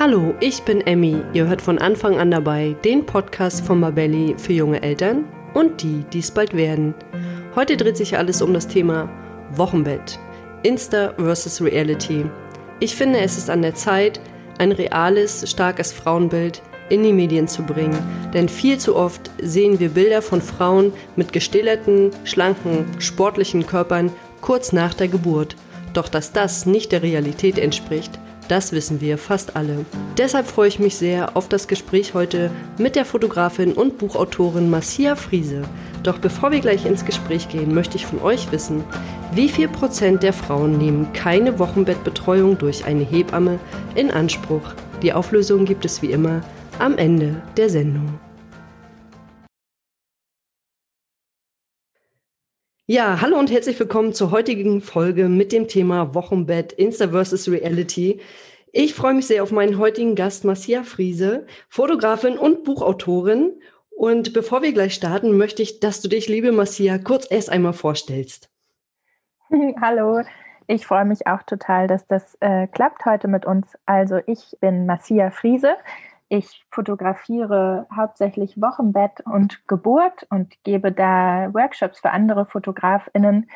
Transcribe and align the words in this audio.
Hallo, 0.00 0.36
ich 0.38 0.62
bin 0.62 0.80
Emmy. 0.82 1.16
Ihr 1.32 1.48
hört 1.48 1.60
von 1.60 1.78
Anfang 1.78 2.20
an 2.20 2.30
dabei 2.30 2.76
den 2.84 3.04
Podcast 3.04 3.66
von 3.66 3.80
Mabelli 3.80 4.36
für 4.38 4.52
junge 4.52 4.80
Eltern 4.80 5.24
und 5.54 5.82
die, 5.82 6.04
die 6.12 6.20
es 6.20 6.30
bald 6.30 6.54
werden. 6.54 6.94
Heute 7.56 7.76
dreht 7.76 7.96
sich 7.96 8.16
alles 8.16 8.40
um 8.40 8.54
das 8.54 8.68
Thema 8.68 9.10
Wochenbett. 9.56 10.20
Insta 10.62 11.14
versus 11.16 11.60
Reality. 11.60 12.26
Ich 12.78 12.94
finde, 12.94 13.18
es 13.18 13.36
ist 13.36 13.50
an 13.50 13.60
der 13.60 13.74
Zeit, 13.74 14.20
ein 14.58 14.70
reales, 14.70 15.50
starkes 15.50 15.90
Frauenbild 15.90 16.62
in 16.90 17.02
die 17.02 17.12
Medien 17.12 17.48
zu 17.48 17.64
bringen. 17.64 17.98
Denn 18.32 18.48
viel 18.48 18.78
zu 18.78 18.94
oft 18.94 19.32
sehen 19.42 19.80
wir 19.80 19.88
Bilder 19.88 20.22
von 20.22 20.40
Frauen 20.40 20.92
mit 21.16 21.32
gestählerten, 21.32 22.12
schlanken, 22.22 22.84
sportlichen 23.00 23.66
Körpern 23.66 24.12
kurz 24.42 24.72
nach 24.72 24.94
der 24.94 25.08
Geburt. 25.08 25.56
Doch 25.92 26.08
dass 26.08 26.30
das 26.30 26.66
nicht 26.66 26.92
der 26.92 27.02
Realität 27.02 27.58
entspricht, 27.58 28.20
das 28.48 28.72
wissen 28.72 29.00
wir 29.00 29.18
fast 29.18 29.56
alle. 29.56 29.84
Deshalb 30.16 30.46
freue 30.46 30.68
ich 30.68 30.78
mich 30.78 30.96
sehr 30.96 31.36
auf 31.36 31.48
das 31.48 31.68
Gespräch 31.68 32.14
heute 32.14 32.50
mit 32.78 32.96
der 32.96 33.04
Fotografin 33.04 33.72
und 33.72 33.98
Buchautorin 33.98 34.70
Marcia 34.70 35.14
Friese. 35.14 35.62
Doch 36.02 36.18
bevor 36.18 36.50
wir 36.50 36.60
gleich 36.60 36.86
ins 36.86 37.04
Gespräch 37.04 37.48
gehen, 37.48 37.74
möchte 37.74 37.96
ich 37.96 38.06
von 38.06 38.20
euch 38.20 38.50
wissen, 38.50 38.84
wie 39.32 39.48
viel 39.48 39.68
Prozent 39.68 40.22
der 40.22 40.32
Frauen 40.32 40.78
nehmen 40.78 41.12
keine 41.12 41.58
Wochenbettbetreuung 41.58 42.58
durch 42.58 42.84
eine 42.84 43.04
Hebamme 43.04 43.58
in 43.94 44.10
Anspruch? 44.10 44.74
Die 45.02 45.12
Auflösung 45.12 45.64
gibt 45.64 45.84
es 45.84 46.02
wie 46.02 46.10
immer 46.10 46.40
am 46.78 46.96
Ende 46.96 47.42
der 47.56 47.68
Sendung. 47.68 48.18
Ja, 52.90 53.20
hallo 53.20 53.38
und 53.38 53.50
herzlich 53.50 53.78
willkommen 53.78 54.14
zur 54.14 54.30
heutigen 54.30 54.80
Folge 54.80 55.28
mit 55.28 55.52
dem 55.52 55.68
Thema 55.68 56.14
Wochenbett 56.14 56.72
Insta 56.72 57.08
versus 57.08 57.46
Reality. 57.46 58.22
Ich 58.72 58.94
freue 58.94 59.12
mich 59.12 59.26
sehr 59.26 59.42
auf 59.42 59.52
meinen 59.52 59.76
heutigen 59.76 60.14
Gast 60.14 60.46
Marcia 60.46 60.84
Friese, 60.84 61.46
Fotografin 61.68 62.38
und 62.38 62.64
Buchautorin. 62.64 63.60
Und 63.90 64.32
bevor 64.32 64.62
wir 64.62 64.72
gleich 64.72 64.94
starten, 64.94 65.36
möchte 65.36 65.60
ich, 65.60 65.80
dass 65.80 66.00
du 66.00 66.08
dich, 66.08 66.28
liebe 66.28 66.50
Marcia, 66.50 66.96
kurz 66.96 67.30
erst 67.30 67.50
einmal 67.50 67.74
vorstellst. 67.74 68.48
Hallo, 69.82 70.22
ich 70.66 70.86
freue 70.86 71.04
mich 71.04 71.26
auch 71.26 71.42
total, 71.42 71.88
dass 71.88 72.06
das 72.06 72.38
äh, 72.40 72.68
klappt 72.68 73.04
heute 73.04 73.28
mit 73.28 73.44
uns. 73.44 73.66
Also 73.84 74.20
ich 74.24 74.56
bin 74.62 74.86
Marcia 74.86 75.30
Friese. 75.30 75.76
Ich 76.30 76.66
fotografiere 76.70 77.86
hauptsächlich 77.94 78.60
Wochenbett 78.60 79.22
und 79.24 79.66
Geburt 79.66 80.26
und 80.28 80.62
gebe 80.62 80.92
da 80.92 81.52
Workshops 81.54 82.00
für 82.00 82.10
andere 82.10 82.44
Fotografinnen 82.44 83.50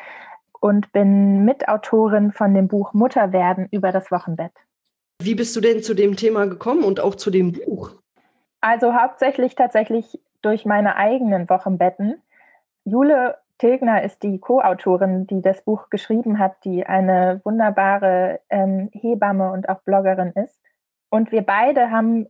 und 0.59 0.91
bin 0.91 1.45
Mitautorin 1.45 2.31
von 2.31 2.53
dem 2.55 2.67
Buch 2.67 2.93
Mutterwerden 2.93 3.67
über 3.71 3.91
das 3.91 4.09
Wochenbett. 4.11 4.53
Wie 5.21 5.35
bist 5.35 5.55
du 5.55 5.61
denn 5.61 5.83
zu 5.83 5.93
dem 5.93 6.15
Thema 6.15 6.47
gekommen 6.47 6.83
und 6.83 6.99
auch 6.99 7.15
zu 7.15 7.29
dem 7.29 7.51
Buch? 7.51 7.91
Also 8.59 8.95
hauptsächlich 8.95 9.55
tatsächlich 9.55 10.19
durch 10.41 10.65
meine 10.65 10.95
eigenen 10.95 11.49
Wochenbetten. 11.49 12.21
Jule 12.85 13.37
Tilgner 13.59 14.03
ist 14.03 14.23
die 14.23 14.39
Co-Autorin, 14.39 15.27
die 15.27 15.41
das 15.41 15.61
Buch 15.63 15.89
geschrieben 15.89 16.39
hat, 16.39 16.55
die 16.65 16.85
eine 16.85 17.39
wunderbare 17.43 18.39
ähm, 18.49 18.89
Hebamme 18.93 19.51
und 19.51 19.69
auch 19.69 19.81
Bloggerin 19.81 20.31
ist. 20.31 20.59
Und 21.09 21.31
wir 21.31 21.43
beide 21.43 21.91
haben 21.91 22.27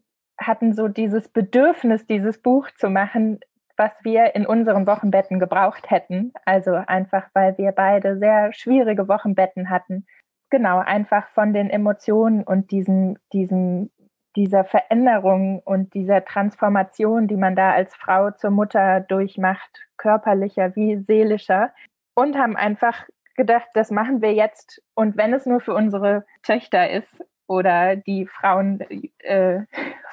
hatten 0.48 0.74
so 0.74 0.88
dieses 0.88 1.30
Bedürfnis, 1.30 2.06
dieses 2.06 2.42
Buch 2.42 2.70
zu 2.72 2.90
machen, 2.90 3.40
was 3.78 3.92
wir 4.04 4.36
in 4.36 4.46
unseren 4.46 4.86
Wochenbetten 4.86 5.40
gebraucht 5.40 5.90
hätten. 5.90 6.34
Also 6.46 6.74
einfach, 6.74 7.28
weil 7.34 7.58
wir 7.58 7.72
beide 7.72 8.18
sehr 8.18 8.54
schwierige 8.54 9.08
Wochenbetten 9.08 9.70
hatten. 9.70 10.06
Genau, 10.50 10.80
einfach 10.80 11.28
von 11.30 11.54
den 11.54 11.70
Emotionen 11.70 12.44
und 12.44 12.72
diesem, 12.72 13.18
diesem, 13.34 13.90
dieser 14.36 14.64
Veränderung 14.64 15.60
und 15.60 15.94
dieser 15.96 16.24
Transformation, 16.24 17.28
die 17.28 17.38
man 17.38 17.56
da 17.56 17.72
als 17.72 17.96
Frau 17.96 18.32
zur 18.32 18.52
Mutter 18.52 19.00
durchmacht, 19.02 19.88
körperlicher 19.98 20.76
wie 20.76 20.98
seelischer. 20.98 21.74
Und 22.16 22.38
haben 22.38 22.56
einfach 22.56 23.08
gedacht, 23.36 23.68
das 23.74 23.90
machen 23.90 24.22
wir 24.22 24.34
jetzt. 24.34 24.84
Und 24.94 25.18
wenn 25.18 25.34
es 25.34 25.48
nur 25.48 25.60
für 25.60 25.74
unsere 25.74 26.26
Töchter 26.44 26.88
ist, 26.92 27.24
oder 27.48 27.96
die 27.96 28.26
Frauen 28.26 28.82
äh, 29.20 29.62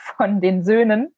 von 0.01 0.41
den 0.41 0.63
Söhnen, 0.65 1.15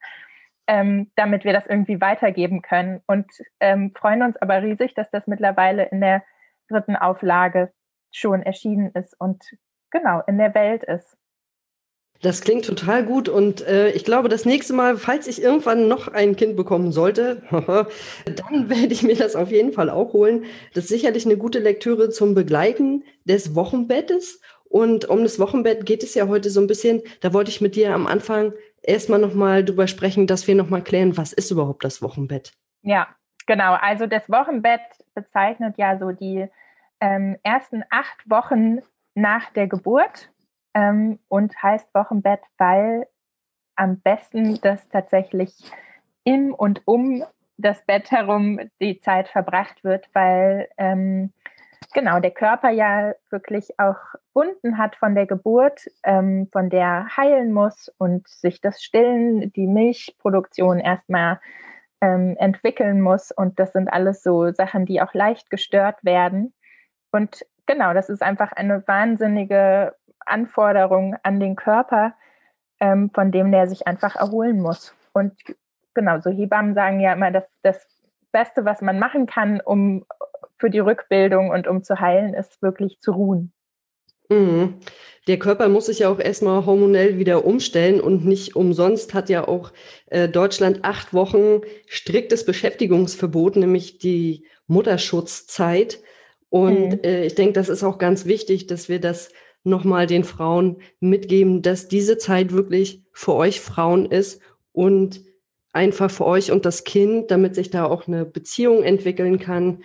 ähm, 0.66 1.10
damit 1.16 1.44
wir 1.44 1.52
das 1.52 1.66
irgendwie 1.66 2.00
weitergeben 2.00 2.62
können. 2.62 3.00
Und 3.06 3.26
ähm, 3.60 3.92
freuen 3.94 4.22
uns 4.22 4.36
aber 4.36 4.62
riesig, 4.62 4.94
dass 4.94 5.10
das 5.10 5.26
mittlerweile 5.26 5.84
in 5.84 6.00
der 6.00 6.22
dritten 6.68 6.96
Auflage 6.96 7.72
schon 8.10 8.42
erschienen 8.42 8.90
ist 8.94 9.18
und 9.18 9.42
genau 9.90 10.22
in 10.26 10.38
der 10.38 10.54
Welt 10.54 10.84
ist. 10.84 11.16
Das 12.22 12.40
klingt 12.40 12.64
total 12.64 13.04
gut 13.04 13.28
und 13.28 13.66
äh, 13.66 13.90
ich 13.90 14.04
glaube, 14.04 14.28
das 14.28 14.44
nächste 14.44 14.74
Mal, 14.74 14.96
falls 14.96 15.26
ich 15.26 15.42
irgendwann 15.42 15.88
noch 15.88 16.06
ein 16.06 16.36
Kind 16.36 16.54
bekommen 16.54 16.92
sollte, 16.92 17.42
dann 17.50 18.70
werde 18.70 18.92
ich 18.92 19.02
mir 19.02 19.16
das 19.16 19.34
auf 19.34 19.50
jeden 19.50 19.72
Fall 19.72 19.90
auch 19.90 20.12
holen. 20.12 20.44
Das 20.72 20.84
ist 20.84 20.90
sicherlich 20.90 21.26
eine 21.26 21.36
gute 21.36 21.58
Lektüre 21.58 22.10
zum 22.10 22.36
Begleiten 22.36 23.02
des 23.24 23.56
Wochenbettes 23.56 24.40
und 24.72 25.06
um 25.06 25.24
das 25.24 25.40
Wochenbett 25.40 25.84
geht 25.84 26.04
es 26.04 26.14
ja 26.14 26.28
heute 26.28 26.48
so 26.48 26.60
ein 26.60 26.68
bisschen. 26.68 27.02
Da 27.20 27.34
wollte 27.34 27.50
ich 27.50 27.60
mit 27.60 27.74
dir 27.74 27.92
am 27.92 28.06
Anfang 28.06 28.52
erstmal 28.82 29.18
nochmal 29.18 29.64
drüber 29.64 29.86
sprechen, 29.86 30.26
dass 30.26 30.46
wir 30.46 30.54
nochmal 30.54 30.82
klären, 30.82 31.16
was 31.16 31.32
ist 31.32 31.50
überhaupt 31.50 31.84
das 31.84 32.02
Wochenbett? 32.02 32.52
Ja, 32.82 33.08
genau. 33.46 33.74
Also 33.74 34.06
das 34.06 34.28
Wochenbett 34.28 34.80
bezeichnet 35.14 35.76
ja 35.78 35.98
so 35.98 36.10
die 36.10 36.48
ähm, 37.00 37.36
ersten 37.42 37.84
acht 37.90 38.28
Wochen 38.28 38.78
nach 39.14 39.50
der 39.50 39.66
Geburt 39.66 40.30
ähm, 40.74 41.18
und 41.28 41.60
heißt 41.62 41.94
Wochenbett, 41.94 42.40
weil 42.58 43.06
am 43.76 44.00
besten 44.00 44.60
das 44.60 44.88
tatsächlich 44.88 45.52
im 46.24 46.54
und 46.54 46.82
um 46.84 47.24
das 47.56 47.84
Bett 47.84 48.10
herum 48.10 48.60
die 48.80 49.00
Zeit 49.00 49.28
verbracht 49.28 49.84
wird, 49.84 50.08
weil 50.12 50.68
ähm, 50.78 51.32
genau, 51.92 52.20
der 52.20 52.30
Körper 52.30 52.70
ja 52.70 53.14
wirklich 53.30 53.78
auch 53.78 53.96
Wunden 54.34 54.78
hat 54.78 54.96
von 54.96 55.14
der 55.14 55.26
Geburt, 55.26 55.88
ähm, 56.04 56.48
von 56.52 56.70
der 56.70 57.16
heilen 57.16 57.52
muss 57.52 57.92
und 57.98 58.28
sich 58.28 58.60
das 58.60 58.82
Stillen, 58.82 59.52
die 59.52 59.66
Milchproduktion 59.66 60.78
erstmal 60.78 61.40
ähm, 62.00 62.36
entwickeln 62.38 63.00
muss. 63.00 63.30
Und 63.30 63.58
das 63.58 63.72
sind 63.72 63.92
alles 63.92 64.22
so 64.22 64.52
Sachen, 64.52 64.86
die 64.86 65.00
auch 65.00 65.14
leicht 65.14 65.50
gestört 65.50 66.04
werden. 66.04 66.52
Und 67.12 67.46
genau, 67.66 67.94
das 67.94 68.08
ist 68.08 68.22
einfach 68.22 68.52
eine 68.52 68.86
wahnsinnige 68.86 69.94
Anforderung 70.26 71.16
an 71.22 71.40
den 71.40 71.56
Körper, 71.56 72.14
ähm, 72.80 73.10
von 73.14 73.32
dem 73.32 73.52
der 73.52 73.68
sich 73.68 73.86
einfach 73.86 74.16
erholen 74.16 74.60
muss. 74.60 74.94
Und 75.12 75.34
genau, 75.94 76.20
so 76.20 76.30
Hebammen 76.30 76.74
sagen 76.74 77.00
ja 77.00 77.12
immer, 77.12 77.30
dass 77.30 77.44
das 77.62 77.86
Beste, 78.32 78.64
was 78.64 78.80
man 78.80 78.98
machen 78.98 79.26
kann, 79.26 79.60
um 79.60 80.04
für 80.62 80.70
die 80.70 80.78
Rückbildung 80.78 81.50
und 81.50 81.66
um 81.66 81.82
zu 81.82 81.98
heilen, 81.98 82.34
ist 82.34 82.62
wirklich 82.62 83.00
zu 83.00 83.10
ruhen. 83.10 83.52
Mhm. 84.28 84.74
Der 85.26 85.38
Körper 85.40 85.68
muss 85.68 85.86
sich 85.86 86.00
ja 86.00 86.08
auch 86.08 86.20
erstmal 86.20 86.64
hormonell 86.66 87.18
wieder 87.18 87.44
umstellen 87.44 88.00
und 88.00 88.24
nicht 88.24 88.54
umsonst 88.54 89.12
hat 89.12 89.28
ja 89.28 89.48
auch 89.48 89.72
äh, 90.06 90.28
Deutschland 90.28 90.84
acht 90.84 91.12
Wochen 91.12 91.62
striktes 91.86 92.44
Beschäftigungsverbot, 92.44 93.56
nämlich 93.56 93.98
die 93.98 94.46
Mutterschutzzeit. 94.68 96.00
Und 96.48 96.90
mhm. 96.90 97.00
äh, 97.02 97.26
ich 97.26 97.34
denke, 97.34 97.54
das 97.54 97.68
ist 97.68 97.82
auch 97.82 97.98
ganz 97.98 98.24
wichtig, 98.24 98.68
dass 98.68 98.88
wir 98.88 99.00
das 99.00 99.30
nochmal 99.64 100.06
den 100.06 100.22
Frauen 100.22 100.80
mitgeben, 101.00 101.62
dass 101.62 101.88
diese 101.88 102.18
Zeit 102.18 102.52
wirklich 102.52 103.02
für 103.12 103.34
euch 103.34 103.60
Frauen 103.60 104.06
ist 104.06 104.40
und 104.70 105.22
einfach 105.72 106.10
für 106.10 106.24
euch 106.24 106.52
und 106.52 106.64
das 106.66 106.84
Kind, 106.84 107.32
damit 107.32 107.56
sich 107.56 107.70
da 107.70 107.84
auch 107.84 108.06
eine 108.06 108.24
Beziehung 108.24 108.84
entwickeln 108.84 109.40
kann 109.40 109.82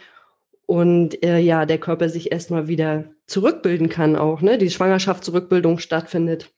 und 0.67 1.23
äh, 1.23 1.39
ja, 1.39 1.65
der 1.65 1.79
Körper 1.79 2.09
sich 2.09 2.31
erstmal 2.31 2.67
wieder 2.67 3.05
zurückbilden 3.25 3.89
kann 3.89 4.15
auch, 4.15 4.41
ne? 4.41 4.57
Die 4.57 4.69
Schwangerschaftszurückbildung 4.69 5.79
stattfindet 5.79 6.53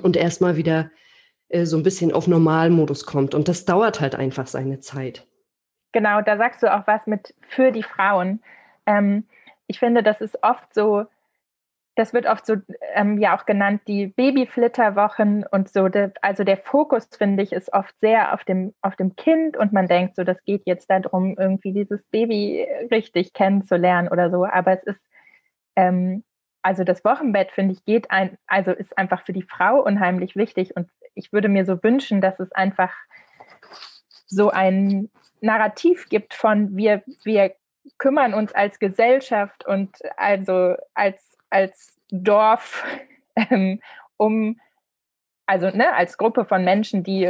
und 0.00 0.16
erstmal 0.16 0.56
wieder 0.56 0.90
äh, 1.48 1.64
so 1.64 1.78
ein 1.78 1.82
bisschen 1.82 2.12
auf 2.12 2.28
Normalmodus 2.28 3.06
kommt. 3.06 3.34
Und 3.34 3.48
das 3.48 3.64
dauert 3.64 4.00
halt 4.00 4.14
einfach 4.14 4.46
seine 4.46 4.80
Zeit. 4.80 5.26
Genau, 5.92 6.20
da 6.20 6.36
sagst 6.36 6.62
du 6.62 6.72
auch 6.72 6.86
was 6.86 7.06
mit 7.06 7.34
für 7.40 7.72
die 7.72 7.82
Frauen. 7.82 8.42
Ähm, 8.86 9.24
ich 9.66 9.78
finde, 9.78 10.02
das 10.02 10.20
ist 10.20 10.42
oft 10.42 10.72
so, 10.74 11.06
das 12.00 12.14
wird 12.14 12.24
oft 12.24 12.46
so 12.46 12.56
ähm, 12.94 13.18
ja 13.18 13.36
auch 13.36 13.44
genannt, 13.44 13.82
die 13.86 14.06
Babyflitterwochen 14.06 15.44
und 15.50 15.68
so. 15.68 15.88
De, 15.88 16.10
also 16.22 16.44
der 16.44 16.56
Fokus, 16.56 17.06
finde 17.16 17.42
ich, 17.42 17.52
ist 17.52 17.74
oft 17.74 17.94
sehr 18.00 18.32
auf 18.32 18.42
dem, 18.42 18.72
auf 18.80 18.96
dem 18.96 19.16
Kind 19.16 19.58
und 19.58 19.74
man 19.74 19.86
denkt 19.86 20.16
so, 20.16 20.24
das 20.24 20.42
geht 20.44 20.62
jetzt 20.64 20.88
darum, 20.88 21.36
irgendwie 21.38 21.74
dieses 21.74 22.02
Baby 22.04 22.66
richtig 22.90 23.34
kennenzulernen 23.34 24.08
oder 24.08 24.30
so. 24.30 24.46
Aber 24.46 24.72
es 24.72 24.82
ist, 24.84 25.00
ähm, 25.76 26.24
also 26.62 26.84
das 26.84 27.04
Wochenbett, 27.04 27.52
finde 27.52 27.74
ich, 27.74 27.84
geht 27.84 28.10
ein, 28.10 28.38
also 28.46 28.72
ist 28.72 28.96
einfach 28.96 29.22
für 29.22 29.34
die 29.34 29.42
Frau 29.42 29.82
unheimlich 29.82 30.36
wichtig 30.36 30.74
und 30.76 30.88
ich 31.14 31.34
würde 31.34 31.50
mir 31.50 31.66
so 31.66 31.82
wünschen, 31.82 32.22
dass 32.22 32.40
es 32.40 32.50
einfach 32.52 32.94
so 34.26 34.48
ein 34.48 35.10
Narrativ 35.42 36.08
gibt 36.08 36.32
von 36.32 36.78
wir, 36.78 37.02
wir 37.24 37.54
kümmern 37.98 38.32
uns 38.32 38.54
als 38.54 38.78
Gesellschaft 38.78 39.66
und 39.66 39.98
also 40.16 40.76
als 40.94 41.36
als 41.50 41.98
Dorf 42.10 42.84
ähm, 43.36 43.80
um 44.16 44.58
also 45.46 45.68
ne, 45.76 45.92
als 45.96 46.16
Gruppe 46.16 46.44
von 46.44 46.64
Menschen, 46.64 47.02
die 47.02 47.28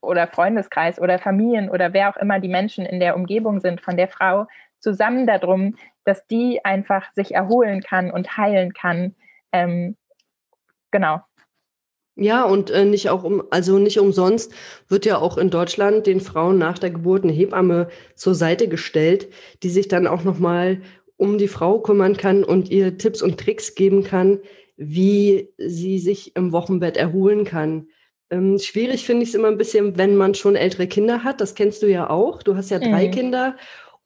oder 0.00 0.26
Freundeskreis 0.26 1.00
oder 1.00 1.20
Familien 1.20 1.70
oder 1.70 1.92
wer 1.92 2.10
auch 2.10 2.16
immer 2.16 2.40
die 2.40 2.48
Menschen 2.48 2.84
in 2.84 2.98
der 2.98 3.14
Umgebung 3.14 3.60
sind 3.60 3.80
von 3.80 3.96
der 3.96 4.08
Frau, 4.08 4.48
zusammen 4.80 5.24
darum, 5.24 5.76
dass 6.04 6.26
die 6.26 6.64
einfach 6.64 7.12
sich 7.12 7.32
erholen 7.32 7.80
kann 7.80 8.10
und 8.10 8.36
heilen 8.36 8.72
kann. 8.72 9.14
Ähm, 9.52 9.96
genau. 10.90 11.20
Ja, 12.16 12.42
und 12.42 12.70
äh, 12.70 12.84
nicht 12.84 13.08
auch 13.08 13.22
um, 13.22 13.44
also 13.50 13.78
nicht 13.78 14.00
umsonst 14.00 14.52
wird 14.88 15.06
ja 15.06 15.18
auch 15.18 15.38
in 15.38 15.48
Deutschland 15.48 16.06
den 16.06 16.20
Frauen 16.20 16.58
nach 16.58 16.78
der 16.78 16.90
Geburt 16.90 17.22
eine 17.22 17.32
Hebamme 17.32 17.88
zur 18.14 18.34
Seite 18.34 18.68
gestellt, 18.68 19.32
die 19.62 19.70
sich 19.70 19.88
dann 19.88 20.06
auch 20.06 20.24
nochmal 20.24 20.82
um 21.20 21.36
die 21.36 21.48
Frau 21.48 21.80
kümmern 21.80 22.16
kann 22.16 22.42
und 22.42 22.70
ihr 22.70 22.96
Tipps 22.96 23.20
und 23.20 23.38
Tricks 23.38 23.74
geben 23.74 24.02
kann, 24.02 24.40
wie 24.76 25.52
sie 25.58 25.98
sich 25.98 26.34
im 26.34 26.52
Wochenbett 26.52 26.96
erholen 26.96 27.44
kann. 27.44 27.88
Ähm, 28.30 28.58
schwierig 28.58 29.04
finde 29.04 29.24
ich 29.24 29.28
es 29.28 29.34
immer 29.34 29.48
ein 29.48 29.58
bisschen, 29.58 29.98
wenn 29.98 30.16
man 30.16 30.34
schon 30.34 30.56
ältere 30.56 30.86
Kinder 30.86 31.22
hat. 31.22 31.42
Das 31.42 31.54
kennst 31.54 31.82
du 31.82 31.86
ja 31.88 32.08
auch. 32.08 32.42
Du 32.42 32.56
hast 32.56 32.70
ja 32.70 32.78
drei 32.78 33.08
mhm. 33.08 33.10
Kinder 33.10 33.56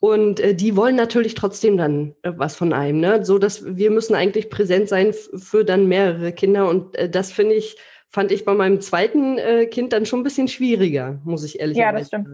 und 0.00 0.40
äh, 0.40 0.54
die 0.54 0.76
wollen 0.76 0.96
natürlich 0.96 1.34
trotzdem 1.34 1.76
dann 1.76 2.16
äh, 2.22 2.32
was 2.34 2.56
von 2.56 2.72
einem, 2.72 2.98
ne? 2.98 3.24
So 3.24 3.38
dass 3.38 3.76
wir 3.76 3.92
müssen 3.92 4.16
eigentlich 4.16 4.50
präsent 4.50 4.88
sein 4.88 5.12
für 5.12 5.64
dann 5.64 5.86
mehrere 5.86 6.32
Kinder. 6.32 6.68
Und 6.68 6.96
äh, 6.96 7.08
das 7.08 7.30
finde 7.30 7.54
ich, 7.54 7.76
fand 8.08 8.32
ich 8.32 8.44
bei 8.44 8.54
meinem 8.54 8.80
zweiten 8.80 9.38
äh, 9.38 9.66
Kind 9.66 9.92
dann 9.92 10.04
schon 10.04 10.20
ein 10.20 10.24
bisschen 10.24 10.48
schwieriger, 10.48 11.20
muss 11.22 11.44
ich 11.44 11.60
ehrlich 11.60 11.76
sagen. 11.76 11.94
Ja, 11.94 11.98
das 11.98 12.08
stimmt. 12.08 12.28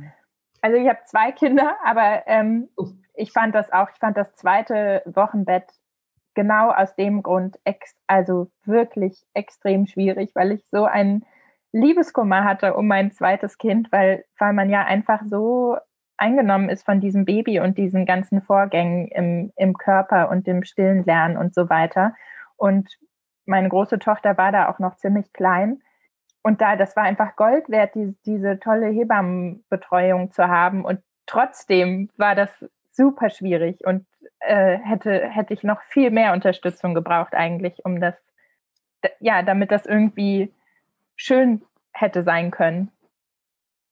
Also 0.63 0.77
ich 0.79 0.89
habe 0.89 1.01
zwei 1.07 1.33
Kinder, 1.33 1.77
aber 1.85 2.23
ähm, 2.27 2.69
oh. 2.77 2.89
Ich 3.21 3.33
fand 3.33 3.55
das 3.55 3.73
auch, 3.73 3.91
ich 3.91 3.99
fand 3.99 4.17
das 4.17 4.35
zweite 4.35 5.03
Wochenbett 5.07 5.65
genau 6.35 6.71
aus 6.71 6.95
dem 6.97 7.23
Grund 7.23 7.59
ex 7.65 7.95
also 8.07 8.51
wirklich 8.65 9.25
extrem 9.35 9.87
schwierig, 9.87 10.31
weil 10.35 10.53
ich 10.53 10.67
so 10.71 10.85
ein 10.85 11.25
Liebeskummer 11.73 12.45
hatte 12.45 12.75
um 12.75 12.87
mein 12.87 13.13
zweites 13.13 13.59
Kind, 13.59 13.93
weil, 13.93 14.25
weil 14.39 14.53
man 14.53 14.71
ja 14.71 14.85
einfach 14.85 15.23
so 15.27 15.77
eingenommen 16.17 16.69
ist 16.69 16.85
von 16.85 17.01
diesem 17.01 17.25
Baby 17.25 17.61
und 17.61 17.79
diesen 17.79 18.07
ganzen 18.07 18.43
Vorgängen 18.43 19.09
im, 19.09 19.53
im 19.57 19.77
Körper 19.77 20.31
und 20.31 20.47
dem 20.47 20.65
stillen 20.65 21.05
Lernen 21.05 21.37
und 21.37 21.55
so 21.55 21.71
weiter. 21.71 22.15
Und 22.57 22.89
meine 23.47 23.69
große 23.69 23.99
Tochter 23.99 24.37
war 24.37 24.53
da 24.53 24.69
auch 24.69 24.79
noch 24.79 24.97
ziemlich 24.97 25.33
klein. 25.33 25.81
Und 26.43 26.61
da, 26.61 26.77
das 26.77 26.97
war 26.97 27.05
einfach 27.05 27.37
Gold 27.37 27.69
wert, 27.69 27.95
die, 27.95 28.17
diese 28.27 28.59
tolle 28.59 28.89
Hebammenbetreuung 28.89 30.31
zu 30.33 30.49
haben. 30.49 30.85
Und 30.85 31.01
trotzdem 31.27 32.11
war 32.17 32.35
das 32.35 32.65
super 33.01 33.31
schwierig 33.31 33.79
und 33.87 34.07
äh, 34.41 34.79
hätte, 34.79 35.29
hätte 35.29 35.55
ich 35.55 35.63
noch 35.63 35.81
viel 35.83 36.11
mehr 36.11 36.33
Unterstützung 36.33 36.95
gebraucht 36.95 37.35
eigentlich, 37.35 37.85
um 37.85 38.01
das, 38.01 38.15
ja, 39.21 39.43
damit 39.43 39.71
das 39.71 39.87
irgendwie 39.87 40.53
schön 41.17 41.63
hätte 41.93 42.23
sein 42.23 42.51
können 42.51 42.91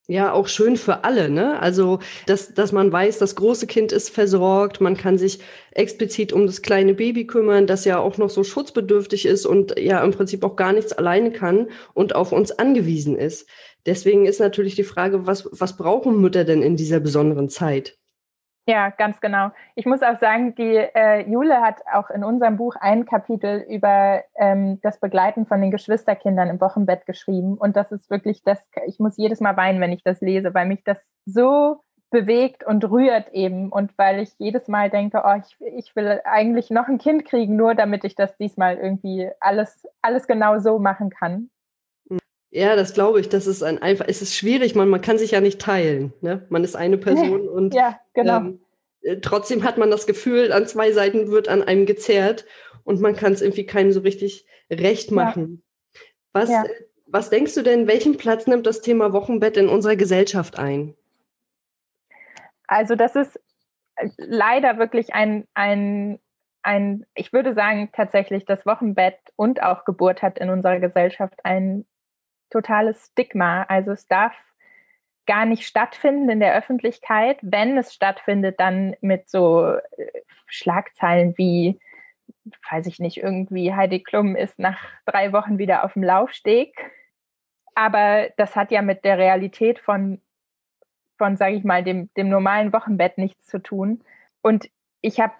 ja 0.09 0.33
auch 0.33 0.47
schön 0.47 0.75
für 0.75 1.03
alle, 1.03 1.29
ne? 1.29 1.59
Also, 1.61 1.99
dass, 2.25 2.53
dass 2.55 2.71
man 2.71 2.91
weiß, 2.91 3.19
das 3.19 3.35
große 3.35 3.67
Kind 3.67 3.91
ist 3.91 4.09
versorgt, 4.09 4.81
man 4.81 4.97
kann 4.97 5.19
sich 5.19 5.39
explizit 5.71 6.33
um 6.33 6.47
das 6.47 6.63
kleine 6.63 6.95
Baby 6.95 7.27
kümmern, 7.27 7.67
das 7.67 7.85
ja 7.85 7.99
auch 7.99 8.17
noch 8.17 8.31
so 8.31 8.43
schutzbedürftig 8.43 9.27
ist 9.27 9.45
und 9.45 9.79
ja 9.79 10.03
im 10.03 10.09
Prinzip 10.09 10.43
auch 10.43 10.55
gar 10.55 10.73
nichts 10.73 10.93
alleine 10.93 11.31
kann 11.31 11.67
und 11.93 12.15
auf 12.15 12.31
uns 12.31 12.51
angewiesen 12.51 13.17
ist. 13.17 13.47
Deswegen 13.85 14.25
ist 14.25 14.39
natürlich 14.39 14.73
die 14.73 14.83
Frage, 14.83 15.27
was, 15.27 15.47
was 15.51 15.77
brauchen 15.77 16.19
Mütter 16.19 16.43
denn 16.43 16.63
in 16.63 16.75
dieser 16.75 16.99
besonderen 16.99 17.47
Zeit? 17.47 17.98
Ja, 18.69 18.91
ganz 18.91 19.19
genau. 19.19 19.49
Ich 19.73 19.87
muss 19.87 20.03
auch 20.03 20.19
sagen, 20.19 20.53
die 20.53 20.75
äh, 20.75 21.27
Jule 21.27 21.59
hat 21.59 21.77
auch 21.91 22.11
in 22.11 22.23
unserem 22.23 22.55
Buch 22.55 22.75
ein 22.75 23.05
Kapitel 23.05 23.65
über 23.67 24.23
ähm, 24.35 24.79
das 24.83 24.99
Begleiten 24.99 25.47
von 25.47 25.59
den 25.59 25.71
Geschwisterkindern 25.71 26.49
im 26.49 26.61
Wochenbett 26.61 27.07
geschrieben. 27.07 27.57
Und 27.57 27.75
das 27.75 27.91
ist 27.91 28.11
wirklich 28.11 28.43
das, 28.43 28.59
ich 28.85 28.99
muss 28.99 29.17
jedes 29.17 29.39
Mal 29.39 29.57
weinen, 29.57 29.81
wenn 29.81 29.91
ich 29.91 30.03
das 30.03 30.21
lese, 30.21 30.53
weil 30.53 30.67
mich 30.67 30.83
das 30.83 30.99
so 31.25 31.81
bewegt 32.11 32.63
und 32.63 32.87
rührt 32.87 33.29
eben. 33.29 33.71
Und 33.71 33.97
weil 33.97 34.19
ich 34.19 34.29
jedes 34.37 34.67
Mal 34.67 34.91
denke, 34.91 35.23
oh, 35.25 35.33
ich, 35.39 35.59
ich 35.75 35.95
will 35.95 36.21
eigentlich 36.23 36.69
noch 36.69 36.87
ein 36.87 36.99
Kind 36.99 37.25
kriegen, 37.25 37.55
nur 37.55 37.73
damit 37.73 38.03
ich 38.03 38.13
das 38.13 38.37
diesmal 38.37 38.77
irgendwie 38.77 39.31
alles, 39.39 39.87
alles 40.03 40.27
genau 40.27 40.59
so 40.59 40.77
machen 40.77 41.09
kann. 41.09 41.49
Ja, 42.51 42.75
das 42.75 42.93
glaube 42.93 43.19
ich. 43.19 43.29
Das 43.29 43.47
ist 43.47 43.61
ein 43.63 43.81
einfach, 43.81 44.05
es 44.07 44.21
ist 44.21 44.35
schwierig, 44.35 44.75
man, 44.75 44.89
man 44.89 45.01
kann 45.01 45.17
sich 45.17 45.31
ja 45.31 45.41
nicht 45.41 45.61
teilen. 45.61 46.13
Ne? 46.21 46.45
Man 46.49 46.63
ist 46.63 46.75
eine 46.75 46.97
Person 46.97 47.47
und 47.47 47.73
ja, 47.73 47.99
genau. 48.13 48.37
ähm, 48.37 48.59
äh, 49.01 49.17
trotzdem 49.17 49.63
hat 49.63 49.77
man 49.77 49.91
das 49.91 50.07
Gefühl, 50.07 50.51
an 50.51 50.67
zwei 50.67 50.91
Seiten 50.91 51.29
wird 51.29 51.47
an 51.47 51.61
einem 51.61 51.85
gezerrt 51.85 52.45
und 52.83 53.01
man 53.01 53.15
kann 53.15 53.33
es 53.33 53.41
irgendwie 53.41 53.65
keinem 53.65 53.91
so 53.91 53.99
richtig 54.01 54.45
recht 54.71 55.11
machen. 55.11 55.61
Ja. 55.93 55.99
Was, 56.33 56.49
ja. 56.49 56.63
was 57.05 57.29
denkst 57.29 57.55
du 57.55 57.61
denn, 57.61 57.87
welchen 57.87 58.17
Platz 58.17 58.47
nimmt 58.47 58.65
das 58.65 58.81
Thema 58.81 59.13
Wochenbett 59.13 59.57
in 59.57 59.69
unserer 59.69 59.95
Gesellschaft 59.95 60.57
ein? 60.57 60.95
Also 62.67 62.95
das 62.95 63.15
ist 63.15 63.39
äh, 63.95 64.09
leider 64.17 64.77
wirklich 64.77 65.13
ein, 65.13 65.47
ein, 65.53 66.19
ein, 66.63 67.05
ich 67.13 67.31
würde 67.31 67.53
sagen 67.53 67.89
tatsächlich, 67.93 68.45
das 68.45 68.65
Wochenbett 68.65 69.17
und 69.35 69.61
auch 69.61 69.85
Geburt 69.85 70.21
hat 70.21 70.39
in 70.39 70.49
unserer 70.49 70.79
Gesellschaft 70.79 71.39
ein 71.43 71.85
totales 72.49 73.07
Stigma. 73.11 73.63
Also 73.63 73.91
es 73.91 74.07
darf 74.07 74.33
gar 75.29 75.45
nicht 75.45 75.67
stattfinden 75.67 76.29
in 76.29 76.39
der 76.39 76.55
Öffentlichkeit. 76.55 77.37
Wenn 77.41 77.77
es 77.77 77.93
stattfindet, 77.93 78.59
dann 78.59 78.95
mit 79.01 79.29
so 79.29 79.75
äh, 79.75 79.79
Schlagzeilen 80.47 81.37
wie, 81.37 81.79
weiß 82.71 82.87
ich 82.87 82.99
nicht, 82.99 83.17
irgendwie 83.17 83.73
Heidi 83.73 84.01
Klum 84.01 84.35
ist 84.35 84.57
nach 84.57 84.79
drei 85.05 85.31
Wochen 85.31 85.59
wieder 85.59 85.83
auf 85.83 85.93
dem 85.93 86.03
Laufsteg. 86.03 86.73
Aber 87.75 88.29
das 88.37 88.55
hat 88.55 88.71
ja 88.71 88.81
mit 88.81 89.05
der 89.05 89.19
Realität 89.19 89.79
von, 89.79 90.19
von 91.17 91.37
sage 91.37 91.55
ich 91.55 91.63
mal, 91.63 91.83
dem, 91.83 92.09
dem 92.15 92.29
normalen 92.29 92.73
Wochenbett 92.73 93.19
nichts 93.19 93.45
zu 93.45 93.59
tun. 93.59 94.03
Und 94.41 94.69
ich 95.01 95.19
habe, 95.19 95.33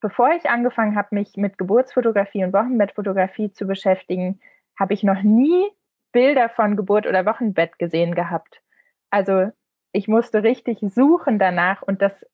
bevor 0.00 0.32
ich 0.32 0.48
angefangen 0.48 0.96
habe, 0.96 1.08
mich 1.14 1.36
mit 1.36 1.58
Geburtsfotografie 1.58 2.44
und 2.44 2.54
Wochenbettfotografie 2.54 3.52
zu 3.52 3.66
beschäftigen, 3.66 4.40
habe 4.78 4.94
ich 4.94 5.02
noch 5.02 5.22
nie 5.22 5.70
Bilder 6.14 6.48
von 6.48 6.76
Geburt 6.76 7.06
oder 7.06 7.26
Wochenbett 7.26 7.78
gesehen 7.78 8.14
gehabt. 8.14 8.62
Also 9.10 9.50
ich 9.92 10.08
musste 10.08 10.42
richtig 10.42 10.78
suchen 10.80 11.38
danach 11.38 11.82
und 11.82 12.00
das, 12.00 12.24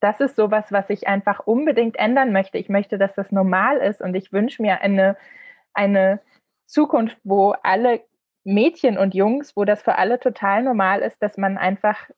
das 0.00 0.20
ist 0.20 0.34
sowas, 0.34 0.72
was 0.72 0.90
ich 0.90 1.06
einfach 1.06 1.40
unbedingt 1.46 1.98
ändern 1.98 2.32
möchte. 2.32 2.58
Ich 2.58 2.68
möchte, 2.68 2.98
dass 2.98 3.14
das 3.14 3.30
normal 3.30 3.76
ist 3.76 4.02
und 4.02 4.14
ich 4.14 4.32
wünsche 4.32 4.62
mir 4.62 4.80
eine, 4.80 5.16
eine 5.74 6.20
Zukunft, 6.66 7.18
wo 7.22 7.54
alle 7.62 8.00
Mädchen 8.44 8.96
und 8.96 9.14
Jungs, 9.14 9.56
wo 9.56 9.64
das 9.64 9.82
für 9.82 9.96
alle 9.96 10.18
total 10.18 10.62
normal 10.62 11.00
ist, 11.00 11.22
dass 11.22 11.36
man 11.36 11.58
einfach 11.58 12.08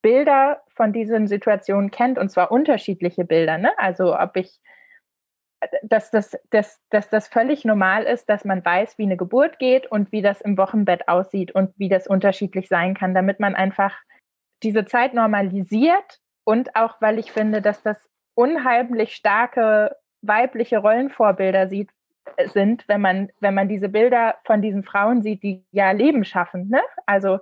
Bilder 0.00 0.62
von 0.68 0.94
diesen 0.94 1.28
Situationen 1.28 1.90
kennt 1.90 2.18
und 2.18 2.30
zwar 2.30 2.50
unterschiedliche 2.50 3.26
Bilder. 3.26 3.58
Ne? 3.58 3.72
Also 3.78 4.18
ob 4.18 4.36
ich 4.36 4.58
dass 5.82 6.10
das, 6.10 6.38
dass, 6.50 6.80
dass 6.90 7.08
das 7.10 7.28
völlig 7.28 7.64
normal 7.64 8.04
ist, 8.04 8.28
dass 8.28 8.44
man 8.44 8.64
weiß, 8.64 8.98
wie 8.98 9.04
eine 9.04 9.16
Geburt 9.16 9.58
geht 9.58 9.86
und 9.86 10.10
wie 10.12 10.22
das 10.22 10.40
im 10.40 10.56
Wochenbett 10.56 11.08
aussieht 11.08 11.52
und 11.52 11.72
wie 11.78 11.88
das 11.88 12.06
unterschiedlich 12.06 12.68
sein 12.68 12.94
kann, 12.94 13.14
damit 13.14 13.40
man 13.40 13.54
einfach 13.54 13.94
diese 14.62 14.84
Zeit 14.84 15.14
normalisiert 15.14 16.20
und 16.44 16.76
auch, 16.76 17.00
weil 17.00 17.18
ich 17.18 17.32
finde, 17.32 17.62
dass 17.62 17.82
das 17.82 18.08
unheimlich 18.34 19.14
starke 19.14 19.96
weibliche 20.22 20.78
Rollenvorbilder 20.78 21.68
sieht, 21.68 21.90
äh, 22.36 22.48
sind, 22.48 22.86
wenn 22.88 23.00
man, 23.00 23.30
wenn 23.40 23.54
man 23.54 23.68
diese 23.68 23.88
Bilder 23.88 24.36
von 24.44 24.62
diesen 24.62 24.84
Frauen 24.84 25.22
sieht, 25.22 25.42
die 25.42 25.64
ja 25.72 25.90
Leben 25.92 26.24
schaffen. 26.24 26.68
Ne? 26.68 26.80
Also 27.06 27.38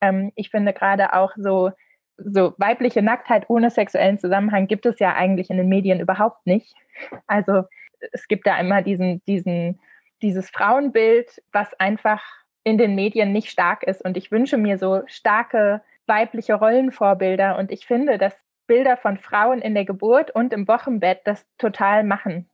ähm, 0.00 0.32
ich 0.34 0.50
finde 0.50 0.72
gerade 0.72 1.12
auch 1.14 1.32
so, 1.36 1.72
so 2.16 2.54
weibliche 2.58 3.02
Nacktheit 3.02 3.48
ohne 3.48 3.70
sexuellen 3.70 4.18
Zusammenhang 4.18 4.66
gibt 4.66 4.86
es 4.86 4.98
ja 4.98 5.14
eigentlich 5.14 5.50
in 5.50 5.56
den 5.56 5.68
Medien 5.68 6.00
überhaupt 6.00 6.46
nicht. 6.46 6.74
Also 7.26 7.64
es 8.12 8.28
gibt 8.28 8.46
da 8.46 8.58
immer 8.58 8.82
diesen, 8.82 9.22
diesen, 9.24 9.80
dieses 10.20 10.50
Frauenbild, 10.50 11.42
was 11.52 11.72
einfach 11.80 12.22
in 12.64 12.78
den 12.78 12.94
Medien 12.94 13.32
nicht 13.32 13.50
stark 13.50 13.82
ist. 13.82 14.04
Und 14.04 14.16
ich 14.16 14.30
wünsche 14.30 14.56
mir 14.56 14.78
so 14.78 15.02
starke 15.06 15.82
weibliche 16.06 16.54
Rollenvorbilder. 16.54 17.58
Und 17.58 17.70
ich 17.72 17.86
finde, 17.86 18.18
dass 18.18 18.34
Bilder 18.66 18.96
von 18.96 19.18
Frauen 19.18 19.60
in 19.60 19.74
der 19.74 19.84
Geburt 19.84 20.30
und 20.30 20.52
im 20.52 20.68
Wochenbett 20.68 21.20
das 21.24 21.44
total 21.58 22.04
machen. 22.04 22.48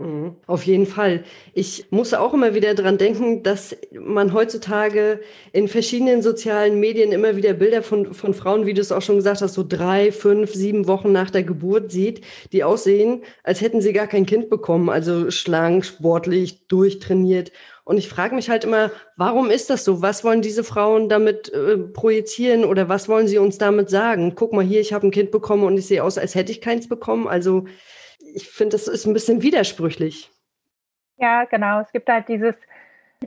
Mhm. 0.00 0.36
Auf 0.46 0.64
jeden 0.64 0.86
Fall. 0.86 1.24
Ich 1.52 1.84
muss 1.90 2.14
auch 2.14 2.32
immer 2.32 2.54
wieder 2.54 2.74
dran 2.74 2.96
denken, 2.96 3.42
dass 3.42 3.76
man 3.92 4.32
heutzutage 4.32 5.20
in 5.52 5.68
verschiedenen 5.68 6.22
sozialen 6.22 6.80
Medien 6.80 7.12
immer 7.12 7.36
wieder 7.36 7.52
Bilder 7.52 7.82
von, 7.82 8.14
von 8.14 8.32
Frauen, 8.32 8.64
wie 8.64 8.72
du 8.72 8.80
es 8.80 8.92
auch 8.92 9.02
schon 9.02 9.16
gesagt 9.16 9.42
hast, 9.42 9.52
so 9.52 9.62
drei, 9.66 10.10
fünf, 10.10 10.54
sieben 10.54 10.86
Wochen 10.88 11.12
nach 11.12 11.30
der 11.30 11.42
Geburt 11.42 11.92
sieht, 11.92 12.22
die 12.52 12.64
aussehen, 12.64 13.24
als 13.44 13.60
hätten 13.60 13.82
sie 13.82 13.92
gar 13.92 14.06
kein 14.06 14.24
Kind 14.24 14.48
bekommen. 14.48 14.88
Also 14.88 15.30
schlank, 15.30 15.84
sportlich, 15.84 16.66
durchtrainiert. 16.66 17.52
Und 17.84 17.98
ich 17.98 18.08
frage 18.08 18.34
mich 18.34 18.48
halt 18.48 18.64
immer, 18.64 18.90
warum 19.18 19.50
ist 19.50 19.68
das 19.68 19.84
so? 19.84 20.00
Was 20.00 20.24
wollen 20.24 20.40
diese 20.40 20.64
Frauen 20.64 21.10
damit 21.10 21.52
äh, 21.52 21.76
projizieren 21.76 22.64
oder 22.64 22.88
was 22.88 23.06
wollen 23.06 23.28
sie 23.28 23.36
uns 23.36 23.58
damit 23.58 23.90
sagen? 23.90 24.32
Guck 24.34 24.54
mal 24.54 24.64
hier, 24.64 24.80
ich 24.80 24.94
habe 24.94 25.06
ein 25.06 25.10
Kind 25.10 25.30
bekommen 25.30 25.64
und 25.64 25.76
ich 25.76 25.86
sehe 25.86 26.02
aus, 26.02 26.16
als 26.16 26.34
hätte 26.34 26.52
ich 26.52 26.62
keins 26.62 26.88
bekommen. 26.88 27.28
Also 27.28 27.66
ich 28.34 28.48
finde, 28.48 28.72
das 28.72 28.88
ist 28.88 29.06
ein 29.06 29.12
bisschen 29.12 29.42
widersprüchlich. 29.42 30.30
Ja, 31.18 31.44
genau. 31.44 31.80
Es 31.80 31.92
gibt 31.92 32.08
halt 32.08 32.28
dieses, 32.28 32.54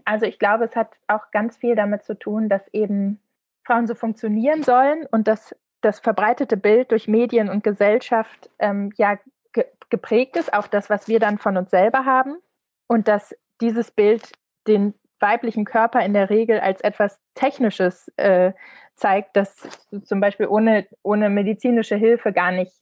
Also 0.05 0.25
ich 0.25 0.39
glaube, 0.39 0.65
es 0.65 0.75
hat 0.75 0.89
auch 1.07 1.31
ganz 1.31 1.57
viel 1.57 1.75
damit 1.75 2.03
zu 2.03 2.17
tun, 2.17 2.49
dass 2.49 2.67
eben 2.73 3.19
Frauen 3.63 3.87
so 3.87 3.95
funktionieren 3.95 4.63
sollen 4.63 5.05
und 5.11 5.27
dass 5.27 5.55
das 5.81 5.99
verbreitete 5.99 6.57
Bild 6.57 6.91
durch 6.91 7.07
Medien 7.07 7.49
und 7.49 7.63
Gesellschaft 7.63 8.49
ähm, 8.59 8.91
ja 8.97 9.17
ge 9.53 9.65
geprägt 9.89 10.37
ist, 10.37 10.51
auch 10.53 10.65
das, 10.65 10.89
was 10.89 11.07
wir 11.07 11.19
dann 11.19 11.37
von 11.37 11.55
uns 11.55 11.69
selber 11.69 12.05
haben. 12.05 12.37
Und 12.87 13.07
dass 13.07 13.35
dieses 13.61 13.91
Bild 13.91 14.31
den 14.67 14.95
weiblichen 15.19 15.65
Körper 15.65 16.03
in 16.03 16.13
der 16.13 16.31
Regel 16.31 16.59
als 16.59 16.81
etwas 16.81 17.19
Technisches 17.35 18.11
äh, 18.17 18.53
zeigt, 18.95 19.35
das 19.35 19.55
zum 20.03 20.19
Beispiel 20.19 20.47
ohne, 20.47 20.87
ohne 21.03 21.29
medizinische 21.29 21.95
Hilfe 21.95 22.33
gar 22.33 22.51
nicht 22.51 22.73